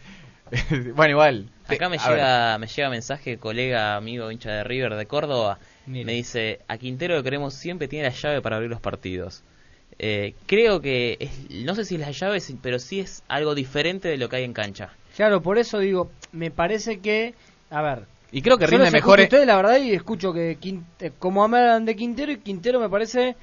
[0.95, 1.51] bueno, igual.
[1.67, 2.09] Acá me ver.
[2.09, 5.59] llega, me llega mensaje, colega, amigo, hincha de River de Córdoba.
[5.87, 9.43] Me dice, a Quintero lo queremos siempre tiene la llave para abrir los partidos.
[9.99, 14.07] Eh, creo que, es- no sé si es la llave, pero sí es algo diferente
[14.09, 14.91] de lo que hay en cancha.
[15.17, 17.35] Claro, por eso digo, me parece que,
[17.71, 18.03] a ver.
[18.31, 19.19] Y creo que rinde mejor.
[19.19, 22.37] escucho a ustedes, la verdad, y escucho que Quin- eh, como hablan de Quintero, y
[22.39, 23.35] Quintero me parece,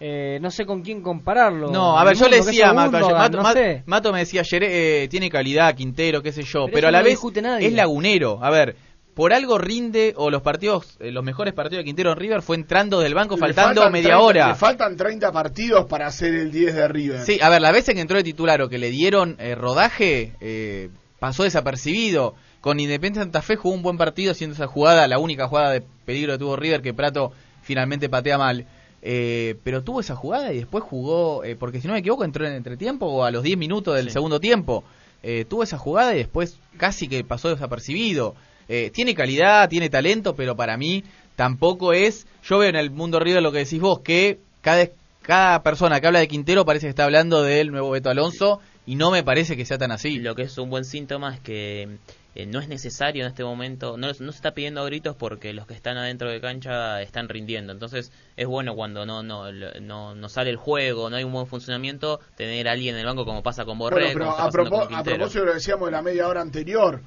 [0.00, 1.70] eh, no sé con quién compararlo.
[1.70, 3.82] No, a ver, yo le mundo, decía a Mato, ayer, Mato, no Ma- sé.
[3.86, 7.04] Mato me decía ayer, eh, tiene calidad, Quintero, qué sé yo, Pero a la no
[7.04, 7.18] vez
[7.60, 8.42] es lagunero.
[8.42, 8.76] A ver,
[9.14, 12.56] por algo rinde, o los partidos, eh, los mejores partidos de Quintero en River fue
[12.56, 14.48] entrando del banco Le faltando faltan media 30 hora.
[14.48, 17.20] Le faltan 30 partidos para hacer el 10 de River.
[17.20, 19.54] Sí, a ver, la vez en que entró de titular o que le dieron eh,
[19.54, 22.34] rodaje, eh, pasó desapercibido.
[22.62, 25.82] Con Independiente Santa Fe jugó un buen partido haciendo esa jugada, la única jugada de
[26.04, 27.32] peligro que tuvo River, que Prato
[27.62, 28.66] finalmente patea mal.
[29.02, 32.44] Eh, pero tuvo esa jugada y después jugó, eh, porque si no me equivoco, entró
[32.44, 34.84] en el entretiempo o a los 10 minutos del segundo tiempo.
[35.22, 38.34] Eh, tuvo esa jugada y después casi que pasó desapercibido.
[38.68, 41.04] Eh, tiene calidad, tiene talento, pero para mí
[41.36, 42.26] tampoco es.
[42.44, 44.88] Yo veo en el mundo River lo que decís vos, que cada,
[45.22, 48.96] cada persona que habla de Quintero parece que está hablando del nuevo Beto Alonso y
[48.96, 50.18] no me parece que sea tan así.
[50.18, 51.88] Lo que es un buen síntoma es que
[52.34, 55.66] eh, no es necesario en este momento, no, no se está pidiendo gritos porque los
[55.66, 57.72] que están adentro de cancha están rindiendo.
[57.72, 61.46] Entonces es bueno cuando no no no, no sale el juego, no hay un buen
[61.46, 64.86] funcionamiento, tener a alguien en el banco como pasa con Borré, Bueno, pero a, propo-
[64.86, 67.00] con a propósito de lo que decíamos de la media hora anterior,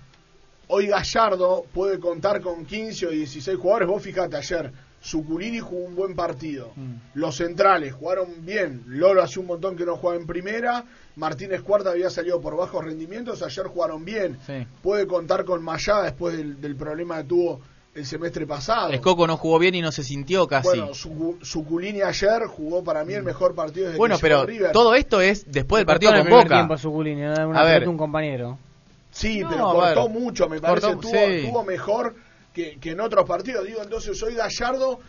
[0.68, 3.88] hoy Gallardo puede contar con 15 o 16 jugadores.
[3.88, 4.72] Vos fijate ayer,
[5.04, 6.72] Suculini jugó un buen partido.
[6.78, 6.94] Mm.
[7.16, 8.84] Los centrales jugaron bien.
[8.88, 10.86] Loro hace un montón que no juega en primera.
[11.18, 13.44] Martínez Cuarta había salido por bajos rendimientos.
[13.44, 14.38] Ayer jugaron bien.
[14.48, 14.66] Sí.
[14.82, 17.60] Puede contar con Mayá después del, del problema que tuvo
[17.94, 18.92] el semestre pasado.
[18.94, 20.70] Escoco no jugó bien y no se sintió casi.
[20.70, 24.72] Bueno, Su- Suculini ayer jugó para mí el mejor partido desde Bueno, que pero River.
[24.72, 26.48] todo esto es después del partido con Boca.
[26.56, 27.22] tiempo a Zuculini.
[27.24, 27.88] Una A ver.
[27.90, 28.58] un compañero.
[29.12, 30.88] Sí, No, pero cortó mucho, me parece.
[30.96, 31.48] Tuvo, sí.
[31.48, 32.16] tuvo mejor
[32.54, 33.66] que, en otros partidos.
[33.66, 35.00] Digo, entonces hoy Gallardo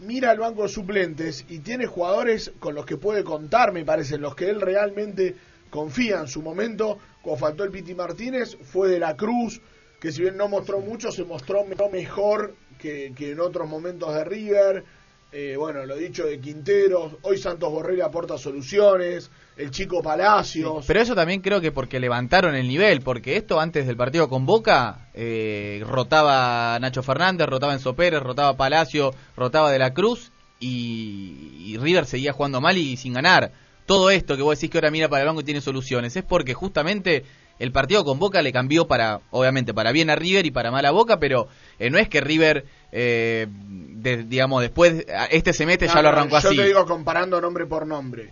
[0.00, 4.18] mira el banco de suplentes y tiene jugadores con los que puede contar, me parece,
[4.18, 5.34] los que él realmente
[5.70, 6.20] confía.
[6.20, 9.60] En su momento, cuando faltó el Piti Martínez, fue de la Cruz,
[10.00, 14.14] que si bien no mostró mucho, se mostró me- mejor que, que en otros momentos
[14.14, 14.84] de River.
[15.30, 20.86] Eh, bueno, lo dicho de Quinteros, hoy Santos Borrell aporta soluciones, el chico Palacios.
[20.86, 24.46] Pero eso también creo que porque levantaron el nivel, porque esto antes del partido con
[24.46, 31.52] Boca eh, rotaba Nacho Fernández, rotaba Enzo Pérez, rotaba Palacio, rotaba De la Cruz y,
[31.58, 33.52] y River seguía jugando mal y sin ganar.
[33.84, 36.24] Todo esto que vos decís que ahora mira para el banco y tiene soluciones es
[36.24, 37.24] porque justamente
[37.58, 40.84] el partido con Boca le cambió para, obviamente, para bien a River y para mal
[40.86, 45.94] a Boca, pero eh, no es que River, eh, de- digamos, después, este semestre ya
[45.96, 46.56] No, lo no, arrancó yo así.
[46.56, 48.30] te digo comparando nombre por nombre.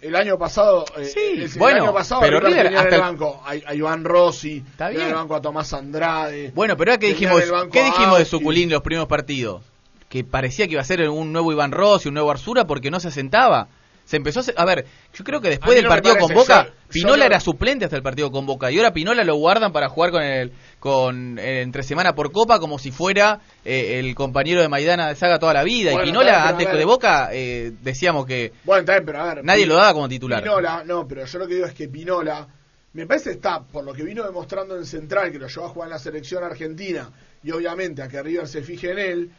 [0.00, 2.88] El año pasado, eh, Sí, el, el bueno, año pasado pero River River tenía hasta
[2.88, 6.50] el el- banco a, a Iván Rossi, Está en el banco a Tomás Andrade.
[6.54, 8.24] Bueno, pero ahora que tenía dijimos, ¿qué dijimos de.
[8.24, 9.62] Suculín los primeros partidos?
[10.08, 12.98] Que parecía que iba a ser un nuevo Iván Rossi, un nuevo Arzura, porque no
[13.00, 13.68] se asentaba.
[14.04, 14.42] Se empezó a...
[14.42, 14.84] hacer- A ver,
[15.14, 17.96] yo creo que después del no partido con Boca, yo- Pinola no- era suplente hasta
[17.96, 21.62] el partido con Boca, y ahora Pinola lo guardan para jugar con el con eh,
[21.62, 25.54] entre semana por Copa como si fuera eh, el compañero de Maidana de Saga toda
[25.54, 25.92] la vida.
[25.92, 26.76] Bueno, y Pinola, antes ver.
[26.76, 29.44] de Boca, eh, decíamos que Bueno, bien, pero a ver.
[29.44, 30.42] nadie lo daba como titular.
[30.42, 32.46] Pinola, no, pero yo lo que digo es que Pinola,
[32.94, 35.86] me parece está, por lo que vino demostrando en Central, que lo llevó a jugar
[35.88, 37.08] en la selección argentina,
[37.42, 39.30] y obviamente a que River se fije en él,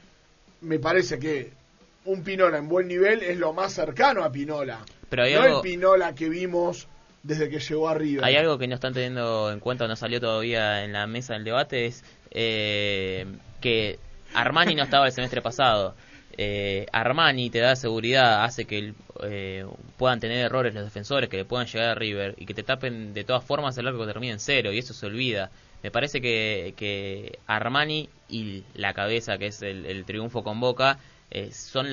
[0.62, 1.52] me parece que
[2.06, 4.80] un Pinola en buen nivel es lo más cercano a Pinola.
[5.10, 6.88] Pero hay no algo- el Pinola que vimos
[7.24, 8.26] desde que llegó a River.
[8.26, 11.44] Hay algo que no están teniendo en cuenta, no salió todavía en la mesa del
[11.46, 13.26] debate, es eh,
[13.62, 14.00] que
[14.34, 15.96] Armani no estaba el semestre pasado.
[16.36, 19.66] Eh, Armani te da seguridad, hace que eh,
[19.98, 23.14] puedan tener errores los defensores, que le puedan llegar a River y que te tapen
[23.14, 25.52] de todas formas el arco que termine en cero y eso se olvida.
[25.84, 30.98] Me parece que, que Armani y la cabeza, que es el, el triunfo con Boca,
[31.34, 31.88] eh, son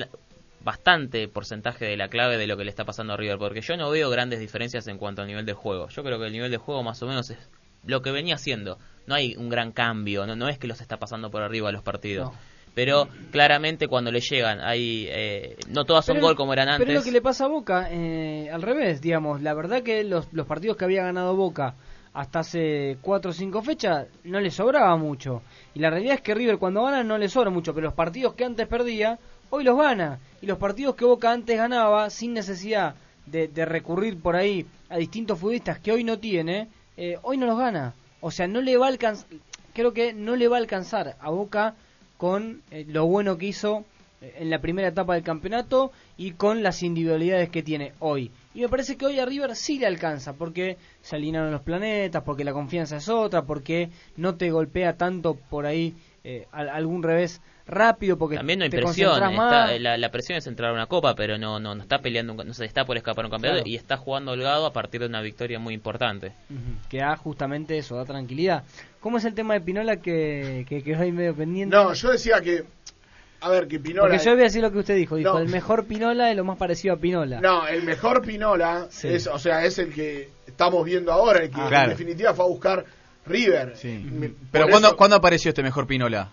[0.63, 3.75] bastante porcentaje de la clave de lo que le está pasando a River, porque yo
[3.77, 5.89] no veo grandes diferencias en cuanto al nivel de juego.
[5.89, 7.37] Yo creo que el nivel de juego más o menos es
[7.85, 8.77] lo que venía haciendo.
[9.07, 11.81] No hay un gran cambio, no, no es que los está pasando por arriba los
[11.81, 12.31] partidos.
[12.31, 12.37] No.
[12.75, 16.85] Pero claramente cuando le llegan, hay eh, no todas son Pero- gol como eran antes.
[16.85, 20.31] Pero lo que le pasa a Boca, eh, al revés, digamos, la verdad que los,
[20.31, 21.73] los partidos que había ganado Boca
[22.13, 25.41] hasta hace 4 o 5 fechas no le sobraba mucho.
[25.73, 28.33] Y la realidad es que River cuando gana no le sobra mucho, pero los partidos
[28.33, 29.17] que antes perdía,
[29.49, 30.19] hoy los gana.
[30.41, 32.95] y los partidos que Boca antes ganaba sin necesidad
[33.25, 37.57] de, recurrir por ahí a distintos futbolistas que hoy no tiene, eh, hoy no los
[37.57, 37.93] gana.
[38.19, 39.27] O sea, no le va a alcanzar,
[39.73, 41.75] creo que no le va a alcanzar a Boca
[42.17, 43.85] con eh, lo bueno que hizo
[44.21, 48.31] eh, en la primera etapa del campeonato y con las individualidades que tiene hoy.
[48.53, 52.23] Y me parece que hoy a River sí le alcanza, porque se alinearon los planetas,
[52.23, 57.01] porque la confianza es otra, porque no te golpea tanto por ahí eh, al- algún
[57.01, 59.13] revés rápido, porque También no hay te presión.
[59.13, 59.79] está- más.
[59.79, 62.45] la, la presión es entrar a una copa, pero no, no, no está peleando, un-
[62.47, 63.69] no se está por escapar un campeonato Claro.
[63.71, 66.33] y está jugando holgado a partir de una victoria muy importante.
[66.89, 68.65] Que da justamente eso, da tranquilidad.
[68.99, 71.75] ¿Cómo es el tema de Pinola que, que quedó ahí medio pendiente?
[71.75, 72.65] No, yo decía que.
[73.41, 74.07] A ver, que Pinola.
[74.09, 75.15] Porque yo voy a decir lo que usted dijo.
[75.15, 75.39] Dijo, No.
[75.39, 77.41] el mejor Pinola es lo más parecido a Pinola.
[77.41, 79.07] No, el mejor Pinola Sí.
[79.07, 81.83] es, o sea, es el que estamos viendo ahora, el que Ah, claro.
[81.85, 82.85] en definitiva fue a buscar
[83.25, 83.73] River.
[84.11, 86.31] Me- Pero ¿cuándo, eso- ¿cuándo apareció este mejor Pinola?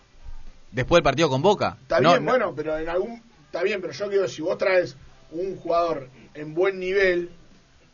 [0.71, 1.79] Después del partido con Boca.
[1.83, 3.23] Está No, bien, no- bueno, pero en algún.
[3.47, 4.95] Está bien, pero yo digo, si vos traes
[5.31, 7.31] un jugador en buen nivel,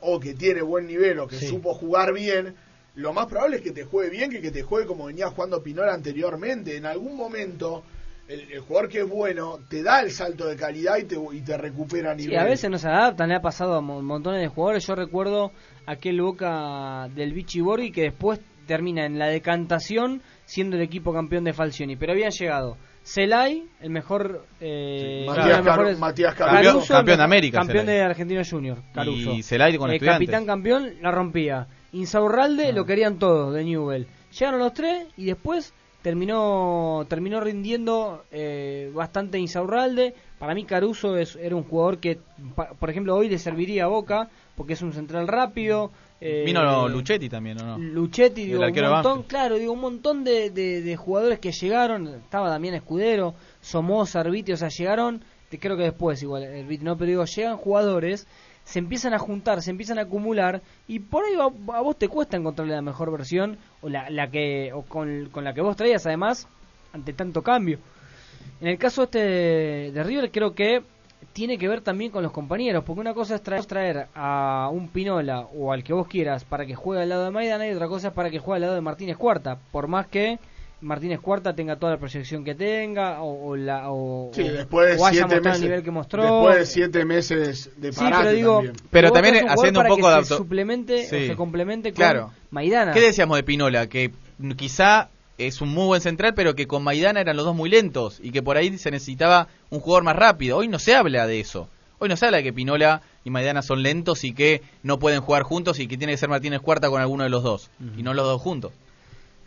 [0.00, 1.46] o que tiene buen nivel, o que Sí.
[1.46, 2.57] supo jugar bien,
[2.96, 5.62] lo más probable es que te juegue bien que que te juegue como venía jugando
[5.62, 6.77] Pinola anteriormente.
[6.77, 7.85] En algún momento,
[8.28, 11.40] el, el jugador que es bueno te da el salto de calidad y te, y
[11.42, 12.30] te recupera a nivel.
[12.32, 14.87] Sí, a veces no se adaptan, le ha pasado a mo- montones de jugadores.
[14.87, 15.52] Yo recuerdo
[15.87, 21.44] aquel Boca del Vichy Borghi que después termina en la decantación siendo el equipo campeón
[21.44, 21.96] de Falcioni.
[21.96, 24.46] Pero había llegado Celay, el mejor.
[24.60, 26.50] Eh, Sí, Matías Car-.
[26.50, 27.96] Caruso, Campeón- campeón de América, Campeón Celay.
[27.98, 29.32] de Argentino Junior, Caruso.
[29.34, 30.26] Y Celay con Eh, Estudiantes.
[30.26, 31.66] capitán campeón, la rompía.
[31.92, 34.06] Insaurralde lo querían todos de Newell.
[34.38, 35.72] Llegaron los tres y después
[36.04, 40.14] terminó terminó rindiendo eh, bastante Insaurralde.
[40.38, 42.18] Para mí Caruso es, era un jugador que,
[42.54, 45.90] pa- por ejemplo, hoy le serviría a Boca porque es un central rápido.
[46.20, 47.78] eh, Vino Luchetti también, ¿o no?
[47.78, 52.50] Luchetti, digo, un montón, claro, digo, un montón de, de- de jugadores que llegaron, estaba
[52.50, 57.08] también Escudero, Somoza, Arbiti, o sea, llegaron, te creo que después igual, Arbiti, no, pero
[57.08, 58.26] digo, llegan jugadores,
[58.64, 62.09] se empiezan a juntar, se empiezan a acumular, y por ahí a, a vos te
[62.09, 65.77] cuesta encontrarle la mejor versión, o la, la que, o con, con la que vos
[65.77, 66.48] traías además,
[66.92, 67.79] ante tanto cambio.
[68.61, 70.83] En el caso este de, de River creo que
[71.33, 74.88] tiene que ver también con los compañeros, porque una cosa es traer, traer a un
[74.88, 77.88] Pinola o al que vos quieras para que juegue al lado de Maidana y otra
[77.88, 80.38] cosa es para que juegue al lado de Martínez Cuarta, por más que
[80.85, 85.03] Martínez Cuarta tenga toda la proyección que tenga o, o la, o, Sí, después de
[85.03, 86.23] o haya siete mostrado meses, el nivel que mostró.
[86.23, 88.77] Después de siete meses de Sí, parate pero digo, también.
[88.90, 91.16] Pero también haciendo un poco de auto- suplemente Sí.
[91.16, 92.31] o se complemente con Claro.
[92.51, 92.92] Maidana.
[92.92, 93.88] ¿Qué decíamos de Pinola?
[93.88, 94.12] Que
[94.57, 98.20] quizá es un muy buen central, pero que con Maidana eran los dos muy lentos
[98.23, 100.59] y que por ahí se necesitaba un jugador más rápido.
[100.59, 101.68] Hoy no se habla de eso.
[101.99, 105.20] Hoy no se habla de que Pinola y Maidana son lentos y que no pueden
[105.23, 107.70] jugar juntos y que tiene que ser Martínez Cuarta con alguno de los dos.
[107.97, 108.73] Y no los dos juntos.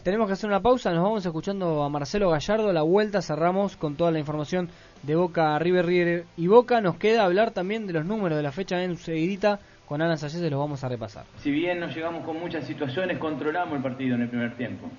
[0.08, 3.98] Tenemos que hacer una pausa, nos vamos escuchando a Marcelo Gallardo, la vuelta cerramos con
[3.98, 4.70] toda la información
[5.04, 6.80] de Boca, River, River y Boca.
[6.80, 10.50] Nos queda hablar también de los números de la fecha en seguidita, con Alan Sayese
[10.50, 11.26] los vamos a repasar.
[11.40, 14.90] Si bien nos llegamos con muchas situaciones, controlamos el partido en el primer tiempo.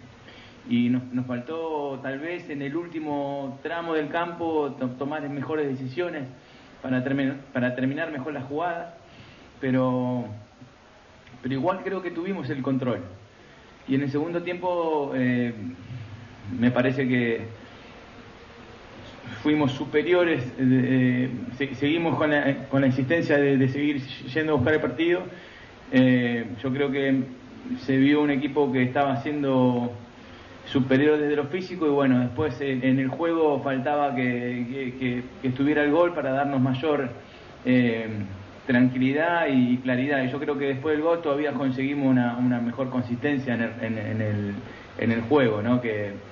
[0.69, 5.69] Y nos, nos faltó tal vez en el último tramo del campo to- tomar mejores
[5.69, 6.25] decisiones
[6.83, 8.93] para, termi- para terminar mejor las jugadas,
[9.59, 10.27] pero,
[11.41, 13.01] pero igual creo que tuvimos el control.
[13.89, 15.53] Y en el segundo tiempo eh,
[16.59, 17.41] me parece que
[19.43, 24.01] fuimos superiores, eh, eh, se- seguimos con la, con la insistencia de, seguir
[24.35, 25.23] yendo a buscar el partido.
[25.93, 27.23] Eh, yo creo que
[27.87, 29.91] se vio un equipo que estaba siendo
[30.71, 35.91] superior desde lo físico y bueno, después en el juego faltaba que- que estuviera el
[35.93, 37.09] gol para darnos mayor
[37.65, 38.07] eh,
[38.69, 40.23] tranquilidad y claridad.
[40.25, 43.81] Y yo creo que después del gol todavía conseguimos una, una mejor consistencia en el,
[43.85, 44.65] en- en el,
[44.99, 45.81] en el juego, ¿no?
[45.81, 46.25] que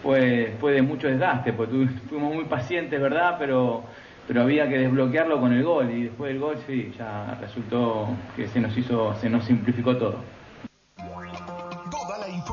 [0.00, 3.36] fue, fue de mucho desgaste, porque fuimos muy pacientes, ¿verdad?
[3.38, 3.86] Pero,
[4.26, 8.48] pero había que desbloquearlo con el gol y después del gol sí, ya resultó que
[8.48, 10.41] se nos hizo, se nos simplificó todo.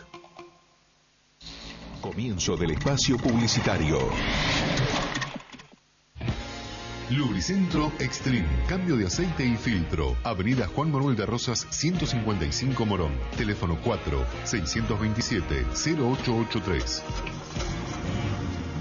[2.03, 3.99] Comienzo del espacio publicitario.
[7.11, 8.47] Lubricentro Extreme.
[8.69, 10.17] Cambio de aceite y filtro.
[10.23, 13.13] Avenida Juan Manuel de Rosas 155 Morón.
[13.37, 17.03] Teléfono 4 627 0883.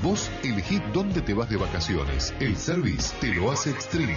[0.02, 2.34] Vos elegí dónde te vas de vacaciones.
[2.40, 4.16] El service te lo hace Extreme.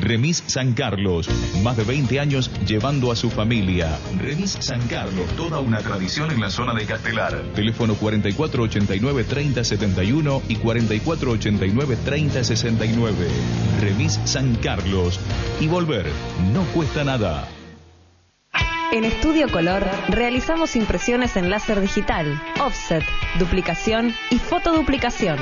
[0.00, 1.28] Remis San Carlos,
[1.62, 3.98] más de 20 años llevando a su familia.
[4.18, 7.36] Remis San Carlos, toda una tradición en la zona de Castelar.
[7.54, 13.12] Teléfono 4489-3071 y 4489-3069.
[13.80, 15.20] Remis San Carlos.
[15.60, 16.06] Y volver
[16.52, 17.48] no cuesta nada.
[18.90, 23.04] En Estudio Color realizamos impresiones en láser digital, offset,
[23.38, 25.38] duplicación y fotoduplicación.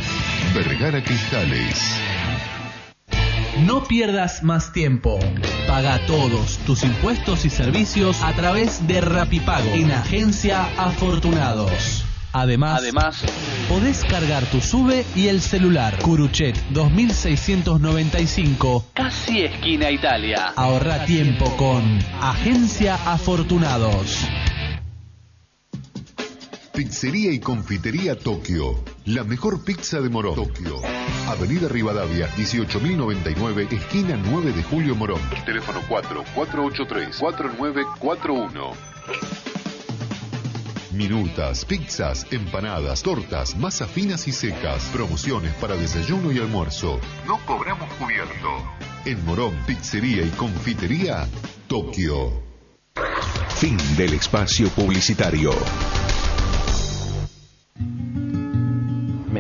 [0.55, 1.99] Vergara Cristales.
[3.65, 5.19] No pierdas más tiempo.
[5.67, 12.05] Paga todos tus impuestos y servicios a través de Rapipago en Agencia Afortunados.
[12.31, 13.23] Además, Además,
[13.67, 15.97] podés cargar tu sube y el celular.
[15.97, 18.85] Curuchet 2695.
[18.93, 20.53] casi esquina Italia.
[20.55, 24.19] Ahorra tiempo con Agencia Afortunados.
[26.73, 28.83] Pizzería y Confitería Tokio.
[29.05, 30.35] La mejor pizza de Morón.
[30.35, 30.79] Tokio.
[31.27, 35.19] Avenida Rivadavia, 18.099, esquina 9 de Julio Morón.
[35.45, 35.81] Teléfono
[36.35, 38.73] 4-483-4941.
[40.93, 44.83] Minutas, pizzas, empanadas, tortas, masas finas y secas.
[44.93, 46.99] Promociones para desayuno y almuerzo.
[47.25, 48.49] No cobramos cubierto.
[49.05, 51.27] En Morón, Pizzería y Confitería
[51.67, 52.43] Tokio.
[53.55, 55.51] Fin del espacio publicitario.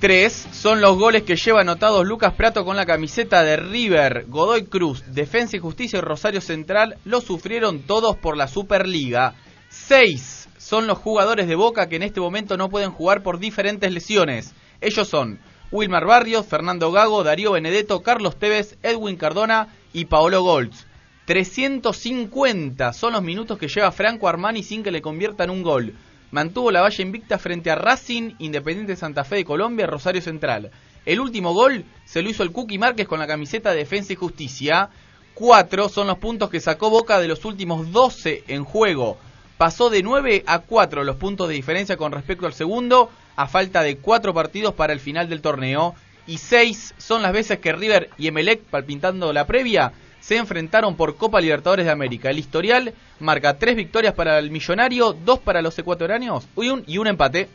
[0.00, 4.64] Tres son los goles que lleva anotados Lucas Prato con la camiseta de River, Godoy
[4.64, 9.34] Cruz, Defensa y Justicia y Rosario Central lo sufrieron todos por la Superliga.
[9.74, 13.92] Seis son los jugadores de Boca que en este momento no pueden jugar por diferentes
[13.92, 14.54] lesiones.
[14.80, 15.40] Ellos son
[15.72, 20.86] Wilmar Barrios, Fernando Gago, Darío Benedetto, Carlos Tevez, Edwin Cardona y Paolo Golds.
[21.26, 25.92] 350 son los minutos que lleva Franco Armani sin que le conviertan un gol.
[26.30, 30.70] Mantuvo la valla invicta frente a Racing, Independiente Santa Fe de Colombia, Rosario Central.
[31.04, 34.16] El último gol se lo hizo el Cookie Márquez con la camiseta de Defensa y
[34.16, 34.88] Justicia.
[35.34, 39.18] Cuatro son los puntos que sacó Boca de los últimos 12 en juego.
[39.58, 43.82] Pasó de 9 a 4 los puntos de diferencia con respecto al segundo, a falta
[43.82, 45.94] de cuatro partidos para el final del torneo.
[46.26, 51.16] Y seis son las veces que River y Emelec, palpintando la previa, se enfrentaron por
[51.16, 52.30] Copa Libertadores de América.
[52.30, 56.96] El historial marca tres victorias para el millonario, dos para los ecuatorianos y un, y
[56.96, 57.48] un empate.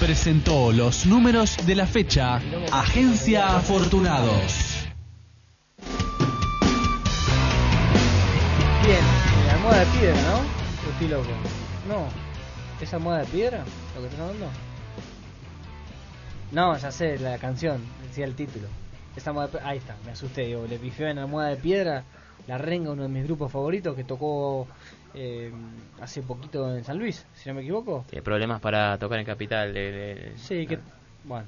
[0.00, 2.40] Presentó los números de la fecha.
[2.72, 4.86] Agencia Afortunados.
[8.84, 9.23] Bien,
[9.64, 10.36] almohada de piedra, ¿no?
[10.36, 11.28] ¿O Estoy loco.
[11.88, 12.06] No.
[12.82, 13.64] ¿Es almohada de piedra?
[13.94, 14.46] ¿Lo que estás hablando?
[16.52, 18.68] No, ya sé, la canción, decía el título.
[19.16, 22.04] Esa de Ahí está, me asusté, digo, le pifió en almohada de piedra
[22.46, 24.68] La Renga, uno de mis grupos favoritos, que tocó
[25.14, 25.50] eh,
[25.98, 28.04] hace poquito en San Luis, si no me equivoco.
[28.10, 29.74] Tiene problemas para tocar en Capital.
[29.74, 30.78] el- el- Sí, que.
[31.24, 31.46] Bueno,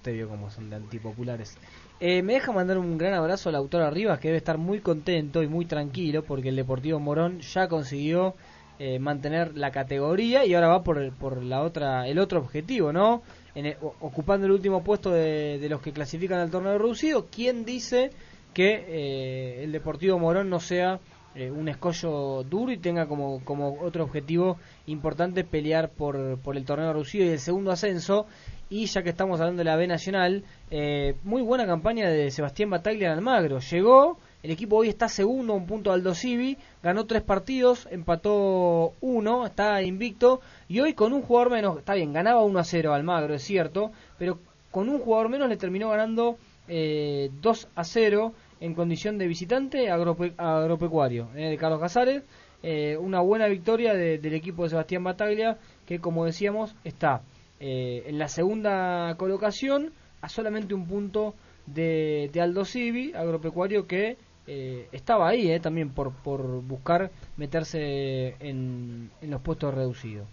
[0.00, 1.58] te vio cómo son de antipopulares.
[2.00, 4.78] Eh, me deja mandar un gran abrazo a la autora Rivas, que debe estar muy
[4.80, 8.34] contento y muy tranquilo porque el Deportivo Morón ya consiguió
[8.78, 12.92] eh, mantener la categoría y ahora va por, el- por la otra, el otro objetivo,
[12.92, 13.22] ¿no?
[13.56, 17.26] En ocupando el último puesto de, de los que clasifican al torneo reducido.
[17.26, 18.10] ¿Quién dice
[18.54, 21.00] que eh, el Deportivo Morón no sea
[21.38, 26.64] eh, un escollo duro y tenga como, como otro objetivo importante pelear por, por el
[26.64, 28.26] torneo reducido y el segundo ascenso?
[28.70, 32.70] Y ya que estamos hablando de la B Nacional, eh, muy buena campaña de Sebastián
[32.70, 33.60] Bataglia en Almagro.
[33.60, 39.46] Llegó, el equipo hoy está segundo, un punto Aldo Civi, ganó tres partidos, empató uno,
[39.46, 40.40] está invicto.
[40.68, 43.92] Y hoy con un jugador menos, está bien, ganaba 1 a 0 Almagro, es cierto,
[44.18, 44.40] pero
[44.72, 46.36] con un jugador menos le terminó ganando
[46.66, 52.22] eh, 2 a 0 en condición de visitante agrope- agropecuario eh, de Carlos Casares.
[52.62, 57.22] Eh, una buena victoria de- del equipo de Sebastián Bataglia, que como decíamos está
[57.60, 61.34] eh, en la segunda colocación a solamente un punto
[61.66, 64.16] de, de Aldo Civi, agropecuario que
[64.48, 70.26] eh, estaba ahí eh, también por, por buscar meterse en, en los puestos reducidos.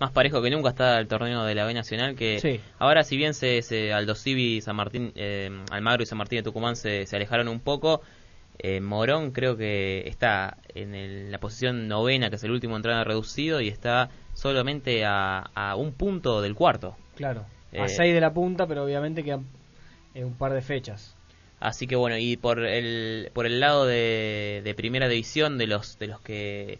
[0.00, 2.16] Más parejo que nunca está el torneo de la B Nacional.
[2.16, 2.58] Que Sí.
[2.78, 6.42] ahora, si bien se, se Aldo Civi, San Martín, eh, Almagro y San Martín de
[6.42, 8.00] Tucumán se, se alejaron un poco,
[8.58, 12.78] eh, Morón creo que está en el- la posición novena, que es el último en
[12.78, 16.96] entrar reducido, y está solamente a, a un punto del cuarto.
[17.14, 17.44] Claro,
[17.78, 19.44] a Eh, 6 de la punta, pero obviamente quedan
[20.14, 21.14] eh, un par de fechas.
[21.60, 25.98] Así que bueno, y por el, por el lado de, de primera división, de los,
[25.98, 26.78] de los que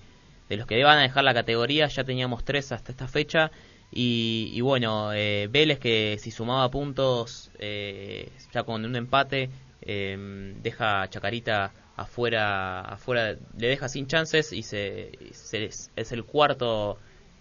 [0.51, 3.51] de los que van a dejar la categoría, ya teníamos tres hasta esta fecha.
[3.93, 9.49] Y, y bueno, eh, Vélez que si sumaba puntos, eh, ya con un empate,
[9.83, 15.65] eh, deja a Chacarita afuera, afuera, le deja sin chances y se, se-
[15.97, 16.99] es el cuarto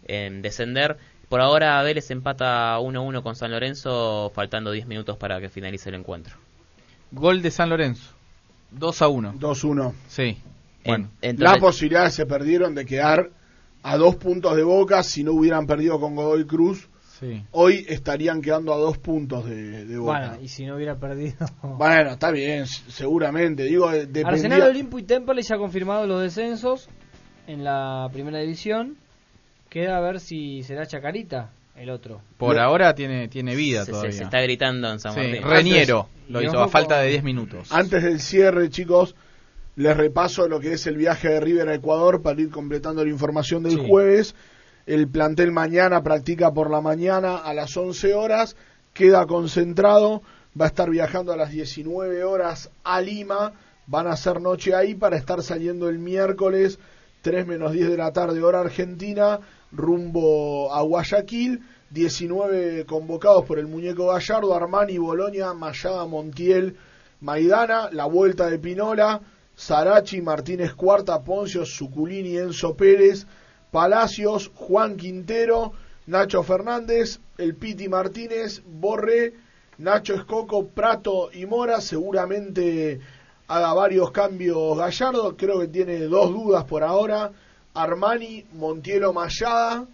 [0.07, 0.97] en descender.
[1.29, 5.95] Por ahora Vélez empata 1-1 con San Lorenzo, faltando 10 minutos para que finalice el
[5.95, 6.35] encuentro.
[7.11, 8.13] Gol de San Lorenzo.
[8.71, 9.33] 2 a 1.
[9.39, 9.93] 2-1.
[10.07, 10.37] Sí.
[10.85, 11.09] Bueno.
[11.21, 13.29] Las posibilidades se perdieron de quedar
[13.83, 16.89] a dos puntos de Boca si no hubieran perdido con Godoy Cruz.
[17.19, 17.43] Sí.
[17.51, 20.19] Hoy estarían quedando a dos puntos de, de Boca.
[20.29, 21.35] Bueno, y si no hubiera perdido.
[21.63, 23.63] Bueno, está bien, seguramente.
[23.63, 26.89] Digo, eh, dependía- Arsenal, Olimpo y Temple ya ha confirmado los descensos
[27.47, 28.95] en la primera división.
[29.69, 32.21] Queda a ver si será Chacarita el otro.
[32.37, 34.11] Por ahora tiene, tiene vida Se- todavía.
[34.13, 35.43] se está gritando en San Sí, Martín.
[35.43, 37.71] Reñero Antes- lo hizo a falta de 10 minutos.
[37.71, 39.15] Antes del cierre, chicos,
[39.79, 43.09] les repaso lo que es el viaje de River a Ecuador para ir completando la
[43.09, 43.85] información del Sí.
[43.87, 44.35] jueves.
[44.85, 48.57] El plantel mañana practica por la mañana a las 11 horas,
[48.93, 50.21] queda concentrado,
[50.59, 53.53] va a estar viajando a las 19 horas a Lima,
[53.87, 56.77] van a hacer noche ahí para estar saliendo el miércoles
[57.21, 59.39] 3 menos 10 de la tarde hora argentina,
[59.71, 61.61] rumbo a Guayaquil.
[61.91, 66.75] 19 convocados por el muñeco Gallardo, Armani, Boloña, Mayada, Montiel,
[67.21, 69.21] Maidana, la vuelta de Pinola,
[69.59, 73.27] Sarachi, Martínez Cuarta, Poncio, Suculini, Enzo Pérez,
[73.71, 75.73] Palacios, Juan Quintero,
[76.07, 79.33] Nacho Fernández, el Piti Martínez, Borré,
[79.77, 83.01] Nacho Escoco, Prato y Mora, seguramente
[83.49, 87.33] haga varios cambios Gallardo, creo que tiene dos dudas por ahora,
[87.73, 89.85] Armani, Montielo Mayada,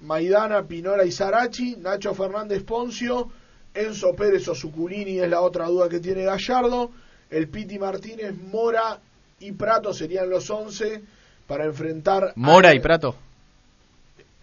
[0.00, 3.28] Maidana, Pinola y Sarachi, Nacho Fernández Poncio,
[3.74, 6.90] Enzo Pérez o Suculini es la otra duda que tiene Gallardo,
[7.30, 8.98] el Piti Martínez, Mora
[9.40, 11.02] y Prato serían los 11
[11.46, 13.14] para enfrentar Mora a- y Prato.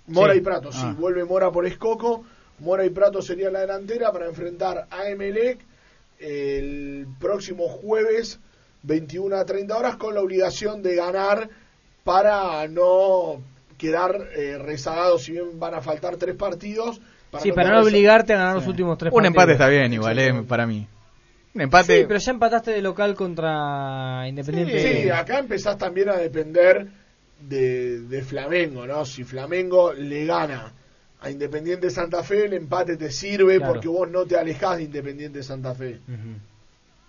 [0.07, 0.39] Mora Sí.
[0.39, 0.95] y Prato, sí, Ah.
[0.97, 2.23] vuelve Mora por Escoco,
[2.59, 5.59] Mora y Prato sería la delantera para enfrentar a Emelec
[6.19, 8.39] el próximo jueves
[8.83, 11.49] 21 a 30 horas con la obligación de ganar
[12.03, 13.41] para no
[13.77, 17.01] quedar eh, rezagados si bien van a faltar tres partidos.
[17.41, 19.33] Sí, no para no obligarte a ganar los últimos tres Un partidos.
[19.35, 20.87] empate está bien igual, eh, para mí.
[21.55, 21.99] Un empate.
[22.01, 25.03] Sí, pero ya empataste de local contra Independiente.
[25.03, 26.87] Sí, acá empezás también a depender
[27.39, 29.05] de, de Flamengo, ¿no?
[29.05, 30.73] Si Flamengo le gana
[31.21, 33.73] a Independiente Santa Fe, el empate te sirve Claro.
[33.73, 35.99] porque vos no te alejás de Independiente Santa Fe.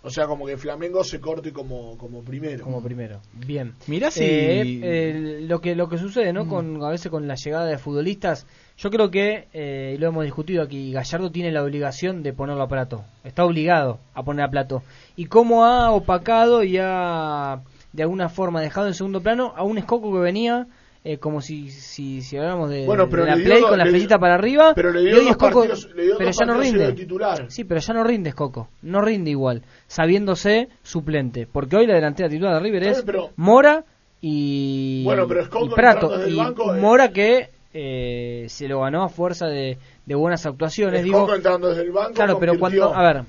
[0.06, 2.62] O sea, como que Flamengo se corte como, como primero.
[2.62, 3.20] Como primero.
[3.32, 3.74] Bien.
[3.88, 6.46] Mirá si- Eh, eh, lo que lo que sucede, ¿no?
[6.46, 8.46] Con a veces con la llegada de futbolistas,
[8.78, 10.92] yo creo que eh, y lo hemos discutido aquí.
[10.92, 13.04] Gallardo tiene la obligación de ponerlo a plato.
[13.24, 14.84] Está obligado a poner a plato.
[15.16, 19.76] Y cómo ha opacado y ha de alguna forma dejado en segundo plano a un
[19.76, 20.68] Escoco que venía
[21.08, 23.86] eh, como si, si, si habláramos de, Bueno, de pero la dio Play con la
[23.86, 24.72] flechita para arriba.
[24.74, 26.92] pero le y dio hoy dos es Coco, partidos- le dio pero ya no rinde.
[26.94, 27.44] titular.
[27.48, 32.28] Sí, pero ya no rinde Coco, no rinde igual, sabiéndose suplente, porque hoy la delantera
[32.28, 33.84] titular de River es pero- Mora
[34.20, 36.80] y, Bueno, pero es Coco y Prato y banco, eh.
[36.80, 41.00] Mora que eh, se lo ganó a fuerza de, de buenas actuaciones.
[41.00, 43.22] Es digo, Coco entrando desde el banco, claro, pero cuando, a ver,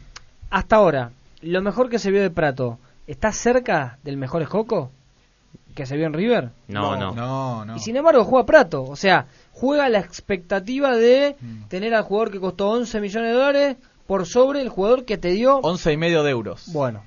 [0.49, 1.11] hasta ahora,
[1.41, 4.91] lo mejor que se vio de Prato, ¿está cerca del mejor Escoco
[5.77, 6.49] que se vio en River?
[6.67, 7.13] No, no.
[7.13, 7.75] No, no.
[7.77, 11.67] Y sin embargo juega Prato, o sea, juega la expectativa de Mm.
[11.69, 15.29] tener al jugador que costó 11 millones de dólares por sobre el jugador que te
[15.31, 15.57] dio...
[15.59, 16.65] 11 y medio de euros.
[16.73, 17.03] Bueno,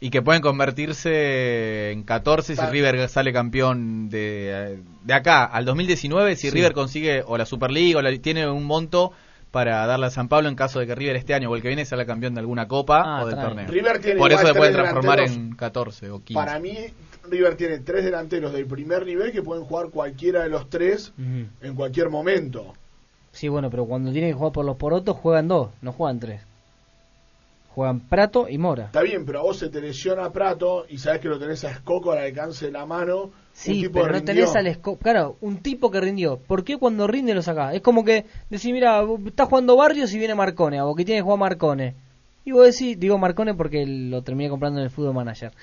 [0.00, 6.36] Y que pueden convertirse en 14 si River sale campeón de, de acá al 2019.
[6.36, 6.50] Si Sí.
[6.50, 9.12] River consigue o la Superliga o la, tiene un monto
[9.52, 11.68] para darle a San Pablo en caso de que River este año o el que
[11.68, 13.68] viene sea campeón de alguna copa Ah, o del torneo.
[13.68, 15.50] River tiene Por eso se pueden tres transformar delanteros.
[15.50, 16.34] en 14 o 15.
[16.34, 16.76] Para mí,
[17.30, 21.74] River tiene tres delanteros del primer nivel que pueden jugar cualquiera de los tres en
[21.76, 22.72] cualquier momento.
[23.30, 26.40] sí, bueno, pero cuando tiene que jugar por los porotos juegan dos, no juegan tres.
[27.74, 28.86] Juegan Prato y Mora.
[28.86, 31.70] Está bien, pero a vos se te lesiona Prato y sabes que lo tenés a
[31.70, 33.30] Escoco al alcance de la mano.
[33.54, 34.34] Sí, pero no rindió.
[34.34, 36.38] tenés al esco- Claro, un tipo que rindió.
[36.38, 37.74] ¿Por qué cuando rinde lo sacás?
[37.74, 41.20] Es como que decís, mira, está jugando Barrios y viene Marcone, a vos que tiene
[41.20, 41.94] que jugar Marcone.
[42.44, 45.52] Y vos decís, digo Marcone porque lo terminé comprando en el Fútbol Manager.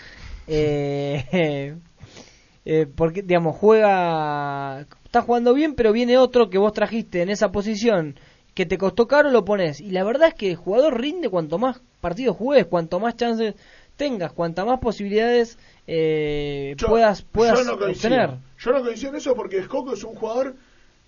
[0.51, 1.76] Eh,
[2.66, 4.82] eh, porque, digamos, juega.
[5.05, 8.16] Está jugando bien, pero viene otro que vos trajiste en esa posición
[8.60, 9.80] que te costó caro, lo pones.
[9.80, 13.55] Y la verdad es que el jugador rinde cuanto más partidos juegues, cuanto más chances
[13.95, 15.57] tengas, cuanta más posibilidades
[15.88, 18.14] eh, Yo- puedas, puedas yo no coincido.
[18.16, 18.30] obtener.
[18.60, 20.55] Yo no coincido en eso porque Escoco es un jugador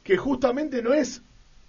[0.01, 1.21] que justamente no es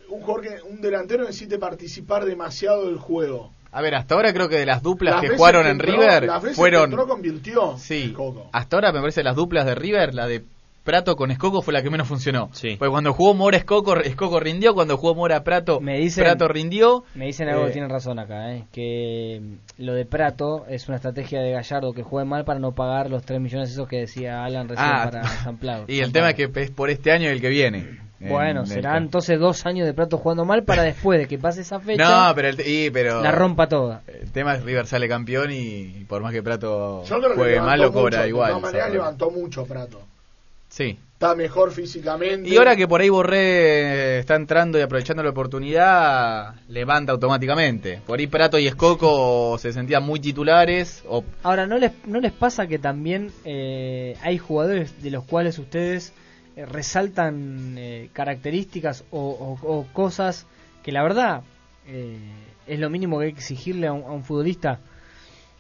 [0.09, 3.51] un jugador que un delantero necesite participar demasiado del juego.
[3.73, 5.93] A ver, hasta ahora creo que de las duplas Las que jugaron que en entró-
[5.97, 6.81] River las veces fueron...
[6.83, 8.15] que entró convirtió Sí,
[8.53, 10.45] hasta ahora me parece las duplas de River, la de
[10.85, 12.51] Prato con Escoco fue la que menos funcionó.
[12.53, 12.77] Sí.
[12.79, 17.05] Porque cuando jugó Mora Escoco, Escoco rindió, cuando jugó Mora Prato, Me dicen- Prato rindió.
[17.15, 18.65] Me dicen algo Eh, que tienen razón acá, ¿eh?
[18.73, 22.73] que mm, lo de Prato es una estrategia de Gallardo que juegue mal para no
[22.73, 25.85] pagar los 3 millones esos que decía Alan recién Ah, para San Pablo.
[25.89, 28.01] Y el tema es que es por este año y el que viene.
[28.23, 31.39] Bueno, En- serán en- entonces dos años de Prato jugando mal para después de que
[31.39, 34.03] pase esa fecha No, pero, el te- y, pero la rompa toda.
[34.07, 37.03] El tema es River sale campeón y, y por más que Prato
[37.35, 38.47] juegue mal lo cobra mucho, igual.
[38.47, 38.95] De todas maneras ¿sabes?
[38.95, 40.03] levantó mucho Prato.
[40.73, 40.99] Sí.
[41.13, 42.49] Está mejor físicamente.
[42.49, 48.01] Y ahora que por ahí Borré está entrando y aprovechando la oportunidad, levanta automáticamente.
[48.07, 51.05] Por ahí Prato y Escoco se sentían muy titulares.
[51.07, 55.59] O, Ahora, ¿no les, ¿no les pasa que también eh, hay jugadores de los cuales
[55.59, 56.13] ustedes
[56.57, 59.21] eh, resaltan eh, características o,
[59.63, 60.47] o- o cosas
[60.83, 61.43] que la verdad
[61.87, 62.17] eh,
[62.67, 64.81] es lo mínimo que hay que exigirle a un, a un futbolista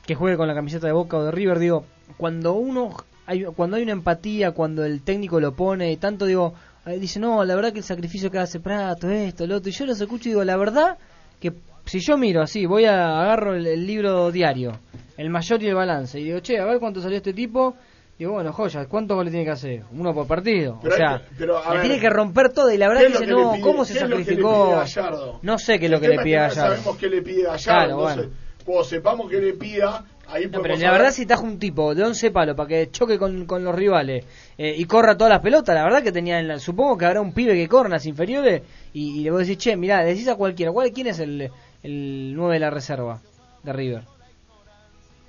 [0.06, 1.58] que juegue con la camiseta de Boca o de River?
[1.60, 1.84] Digo,
[2.16, 2.96] cuando uno
[3.26, 6.54] hay, cuando hay una empatía, cuando el técnico lo pone y tanto, digo,
[6.86, 9.72] eh, dice, no, la verdad que el sacrificio que hace Prato, esto, lo otro, y
[9.72, 10.98] yo los escucho y digo, la verdad
[11.40, 11.52] que
[11.84, 14.72] si yo miro así, voy a agarro el, el libro diario,
[15.16, 17.74] el mayor y el balance, y digo, che, a ver cuánto salió este tipo,
[18.18, 19.82] digo, bueno, joya, ¿cuántos goles tiene que hacer?
[19.92, 22.72] Uno por partido, Pero o sea, que- pero, a le ver, tiene que romper todo,
[22.72, 24.18] y la verdad ¿qué que dice, que no, pide- ¿cómo se qué es lo que
[24.18, 24.64] le sacrificó?
[24.64, 25.38] pide Gallardo?
[25.42, 26.70] No sé qué es lo El que le pide a no Gallardo.
[26.76, 28.32] Sabemos qué le pide Gallardo, Claro, entonces, bueno.
[28.64, 32.02] cuando sepamos qué le pida, ahí No, pero la verdad si taja un tipo de
[32.04, 34.24] 11 palos para que choque con, con los rivales
[34.58, 37.20] eh, y corra todas las pelotas, la verdad que tenía, en la- supongo que habrá
[37.20, 38.62] un pibe que corra en las inferiores
[38.92, 41.50] y, y le voy a decir, che, mirá, decís a cualquiera, ¿cuál, ¿quién es el,
[41.82, 43.20] el 9 de la reserva
[43.62, 44.02] de River?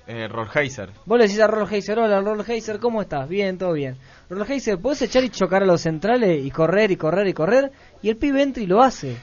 [0.06, 0.90] eh, Rolheiser.
[1.06, 3.26] Vos le decís a Rol Heiser, hola Rol Heiser, ¿cómo estás?
[3.28, 3.96] Bien, todo bien.
[4.28, 7.72] Rol Heiser, ¿podés echar y chocar a los centrales y correr y correr y correr?
[8.02, 9.16] Y el pibe entra y lo hace.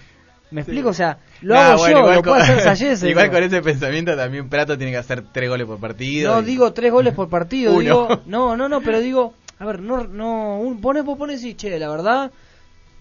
[0.52, 0.90] ¿Me explico?
[0.90, 3.10] O sea, lo Nah, hago bueno, yo, igual lo con- puede hacer Sayese.
[3.10, 3.34] Igual ¿no?
[3.34, 6.34] con ese pensamiento también Prato tiene que hacer tres goles por partido.
[6.36, 7.82] No y- digo tres goles por partido, Uno.
[7.82, 11.56] digo, no, no, no, pero digo, a ver, no, no, un, pone, vos pones y
[11.56, 12.32] che, la verdad,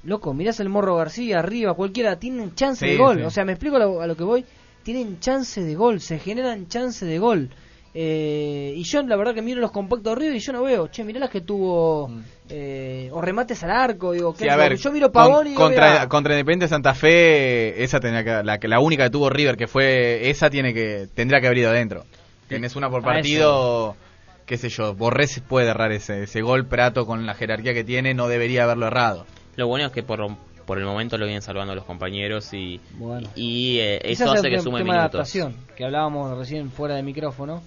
[0.04, 3.22] loco, mirás el Morro García arriba, cualquiera, tienen chance Sí, de gol, sí.
[3.24, 4.44] o sea, me explico a lo, a lo que voy,
[4.82, 7.50] tienen chance de gol, se generan chance de gol.
[7.92, 10.86] Eh, y yo la verdad que miro los compactos de River y yo no veo,
[10.88, 12.08] che, mirá las que tuvo
[12.48, 14.36] eh, o remates al arco, digo, Mm.
[14.36, 18.58] Sí, yo miro Pavón con- y contra, contra Independiente Santa Fe, esa tenía que, la,
[18.58, 21.70] que- la única que tuvo River, que fue esa, tiene que tendría que haber ido
[21.70, 22.04] adentro.
[22.48, 23.96] Tenés una por partido,
[24.46, 28.14] qué sé yo, Borrés puede errar ese, ese gol, Prato con la jerarquía que tiene
[28.14, 29.26] no debería haberlo errado.
[29.56, 30.26] Lo bueno es que por,
[30.66, 33.28] por el momento lo vienen salvando los compañeros y, Bueno.
[33.36, 35.14] y eh, eso es hace que sume tema de minutos.
[35.14, 37.62] adaptación, que hablábamos recién fuera de micrófono,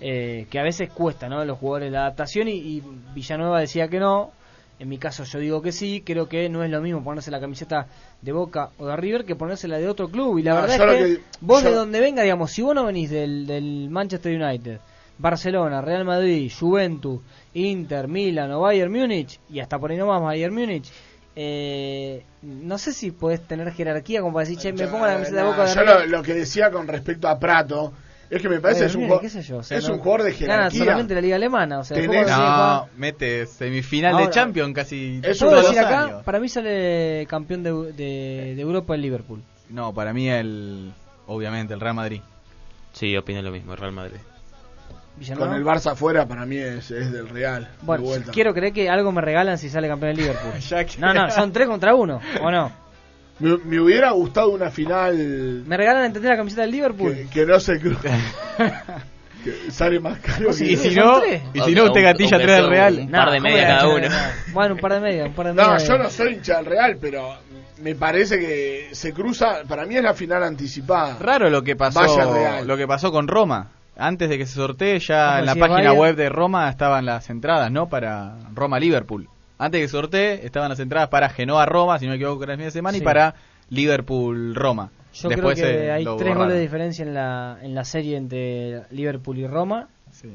[0.00, 1.44] eh, que a veces cuesta, ¿no?
[1.44, 2.82] Los jugadores la adaptación y, y
[3.14, 4.30] Villanueva decía que no.
[4.78, 7.38] En mi caso yo digo que sí, creo que no es lo mismo ponerse la
[7.38, 7.86] camiseta
[8.22, 10.38] de Boca o de River que ponérsela de otro club.
[10.38, 12.74] Y la No, verdad es que, que- vos yo- de donde venga, digamos, si vos
[12.74, 14.78] no venís del, del Manchester United,
[15.18, 17.20] Barcelona, Real Madrid, Juventus,
[17.52, 20.90] Inter, Milan o Bayern Múnich, y hasta por ahí nomás Bayern Múnich,
[21.36, 25.42] eh, no sé si podés tener jerarquía como para decir, che, me pongo la camiseta
[25.42, 27.92] de boca de yo lo que decía con respecto a Prato
[28.30, 29.88] es que me parece Bayern es un, Múnich, jugador, qué sé yo, o sea, es
[29.88, 30.78] no- un jugador de Gana jerarquía.
[30.84, 35.38] solamente la liga alemana, o sea, Tenés- No, mete semifinal Ahora, de Champions casi es
[35.38, 36.04] ¿Puedo todos decir los acá?
[36.04, 36.22] años.
[36.24, 39.42] Para mí sale campeón de, de, de Europa el Liverpool.
[39.68, 40.92] No, para mí el
[41.26, 42.20] obviamente el Real Madrid.
[42.92, 44.16] Sí, opino lo mismo, Real Madrid.
[45.16, 45.50] Villanueva.
[45.52, 47.64] Con el Barça afuera para mí es, es del Real.
[47.64, 50.52] de Bueno, quiero creer que algo me regalan si sale campeón el Liverpool.
[50.98, 52.72] No, no, son tres contra uno, ¿o no?
[53.40, 57.14] Me, me hubiera gustado una final ¿Me regalan entender la camiseta del Liverpool?
[57.14, 58.08] que, que no se cruce.
[59.44, 60.52] que sale más caro.
[60.52, 61.22] Sí, Y si no,
[61.54, 62.98] y si no usted gatilla tres del Real.
[63.00, 64.08] Un par de ¿cómo media le cada uno.
[64.52, 66.98] Bueno, un par de media, un par de No, yo no soy hincha del Real,
[67.00, 67.34] pero
[67.82, 69.62] me parece que se cruza.
[69.66, 71.16] Para mí es la final anticipada.
[71.18, 72.66] Raro lo que pasó, Vaya Real.
[72.66, 73.70] lo que pasó con Roma.
[73.96, 77.28] Antes de que se sortee ya en la página Bayern- web de Roma estaban las
[77.30, 77.88] entradas, ¿no?
[77.88, 79.28] Para Roma Liverpool.
[79.62, 82.58] Antes que sortee estaban las entradas para Genoa Roma, si no me equivoco, era el
[82.58, 83.34] fin de semana y para
[83.68, 84.90] Liverpool Roma.
[85.12, 88.16] Yo Después creo que se hay tres goles de diferencia en la, en la serie
[88.16, 89.88] entre Liverpool y Roma.
[90.12, 90.28] Sí.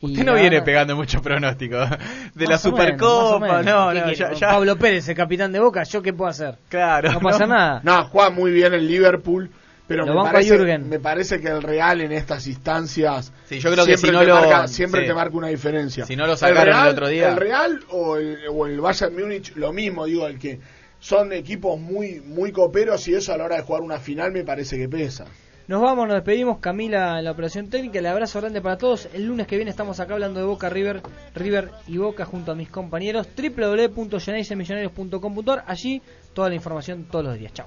[0.00, 1.88] Y Usted no gana- viene pegando muchos pronósticos
[2.34, 3.64] de la Más Supercopa, menos.
[3.64, 6.56] no, ¿Qué no, ya, ya- Pablo Pérez, el capitán de Boca, ¿yo qué puedo hacer?
[6.68, 7.80] claro, No pasa nada.
[7.82, 9.50] No, juega muy bien el Liverpool,
[9.86, 10.88] pero me parece, Jürgen.
[10.88, 14.20] me parece que el Real en estas instancias Sí, yo creo que siempre, si no
[14.20, 15.06] te, lo- marca, siempre sí.
[15.08, 16.06] te marca una diferencia.
[16.06, 17.28] Si no lo sacaron el Real, otro día.
[17.28, 20.58] El Real o el, o el Bayern Múnich, lo mismo, digo, el que
[21.00, 24.42] son equipos muy muy coperos y eso a la hora de jugar una final me
[24.44, 25.26] parece que pesa.
[25.66, 26.58] Nos vamos, nos despedimos.
[26.58, 27.98] Camila en la operación técnica.
[27.98, 29.08] El abrazo grande para todos.
[29.14, 31.00] El lunes que viene estamos acá hablando de Boca River,
[31.34, 33.26] River y Boca junto a mis compañeros.
[33.34, 36.02] www.geneisemillonarios.com.ar Allí
[36.34, 37.54] toda la información todos los días.
[37.54, 37.66] Chao.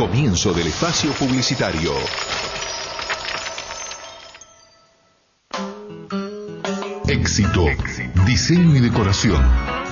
[0.00, 1.92] Comienzo del espacio publicitario.
[7.06, 7.66] Éxito,
[8.24, 9.44] diseño y decoración.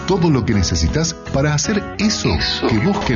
[0.06, 2.30] Todo lo que necesitas para hacer eso
[2.70, 3.06] que vos querés.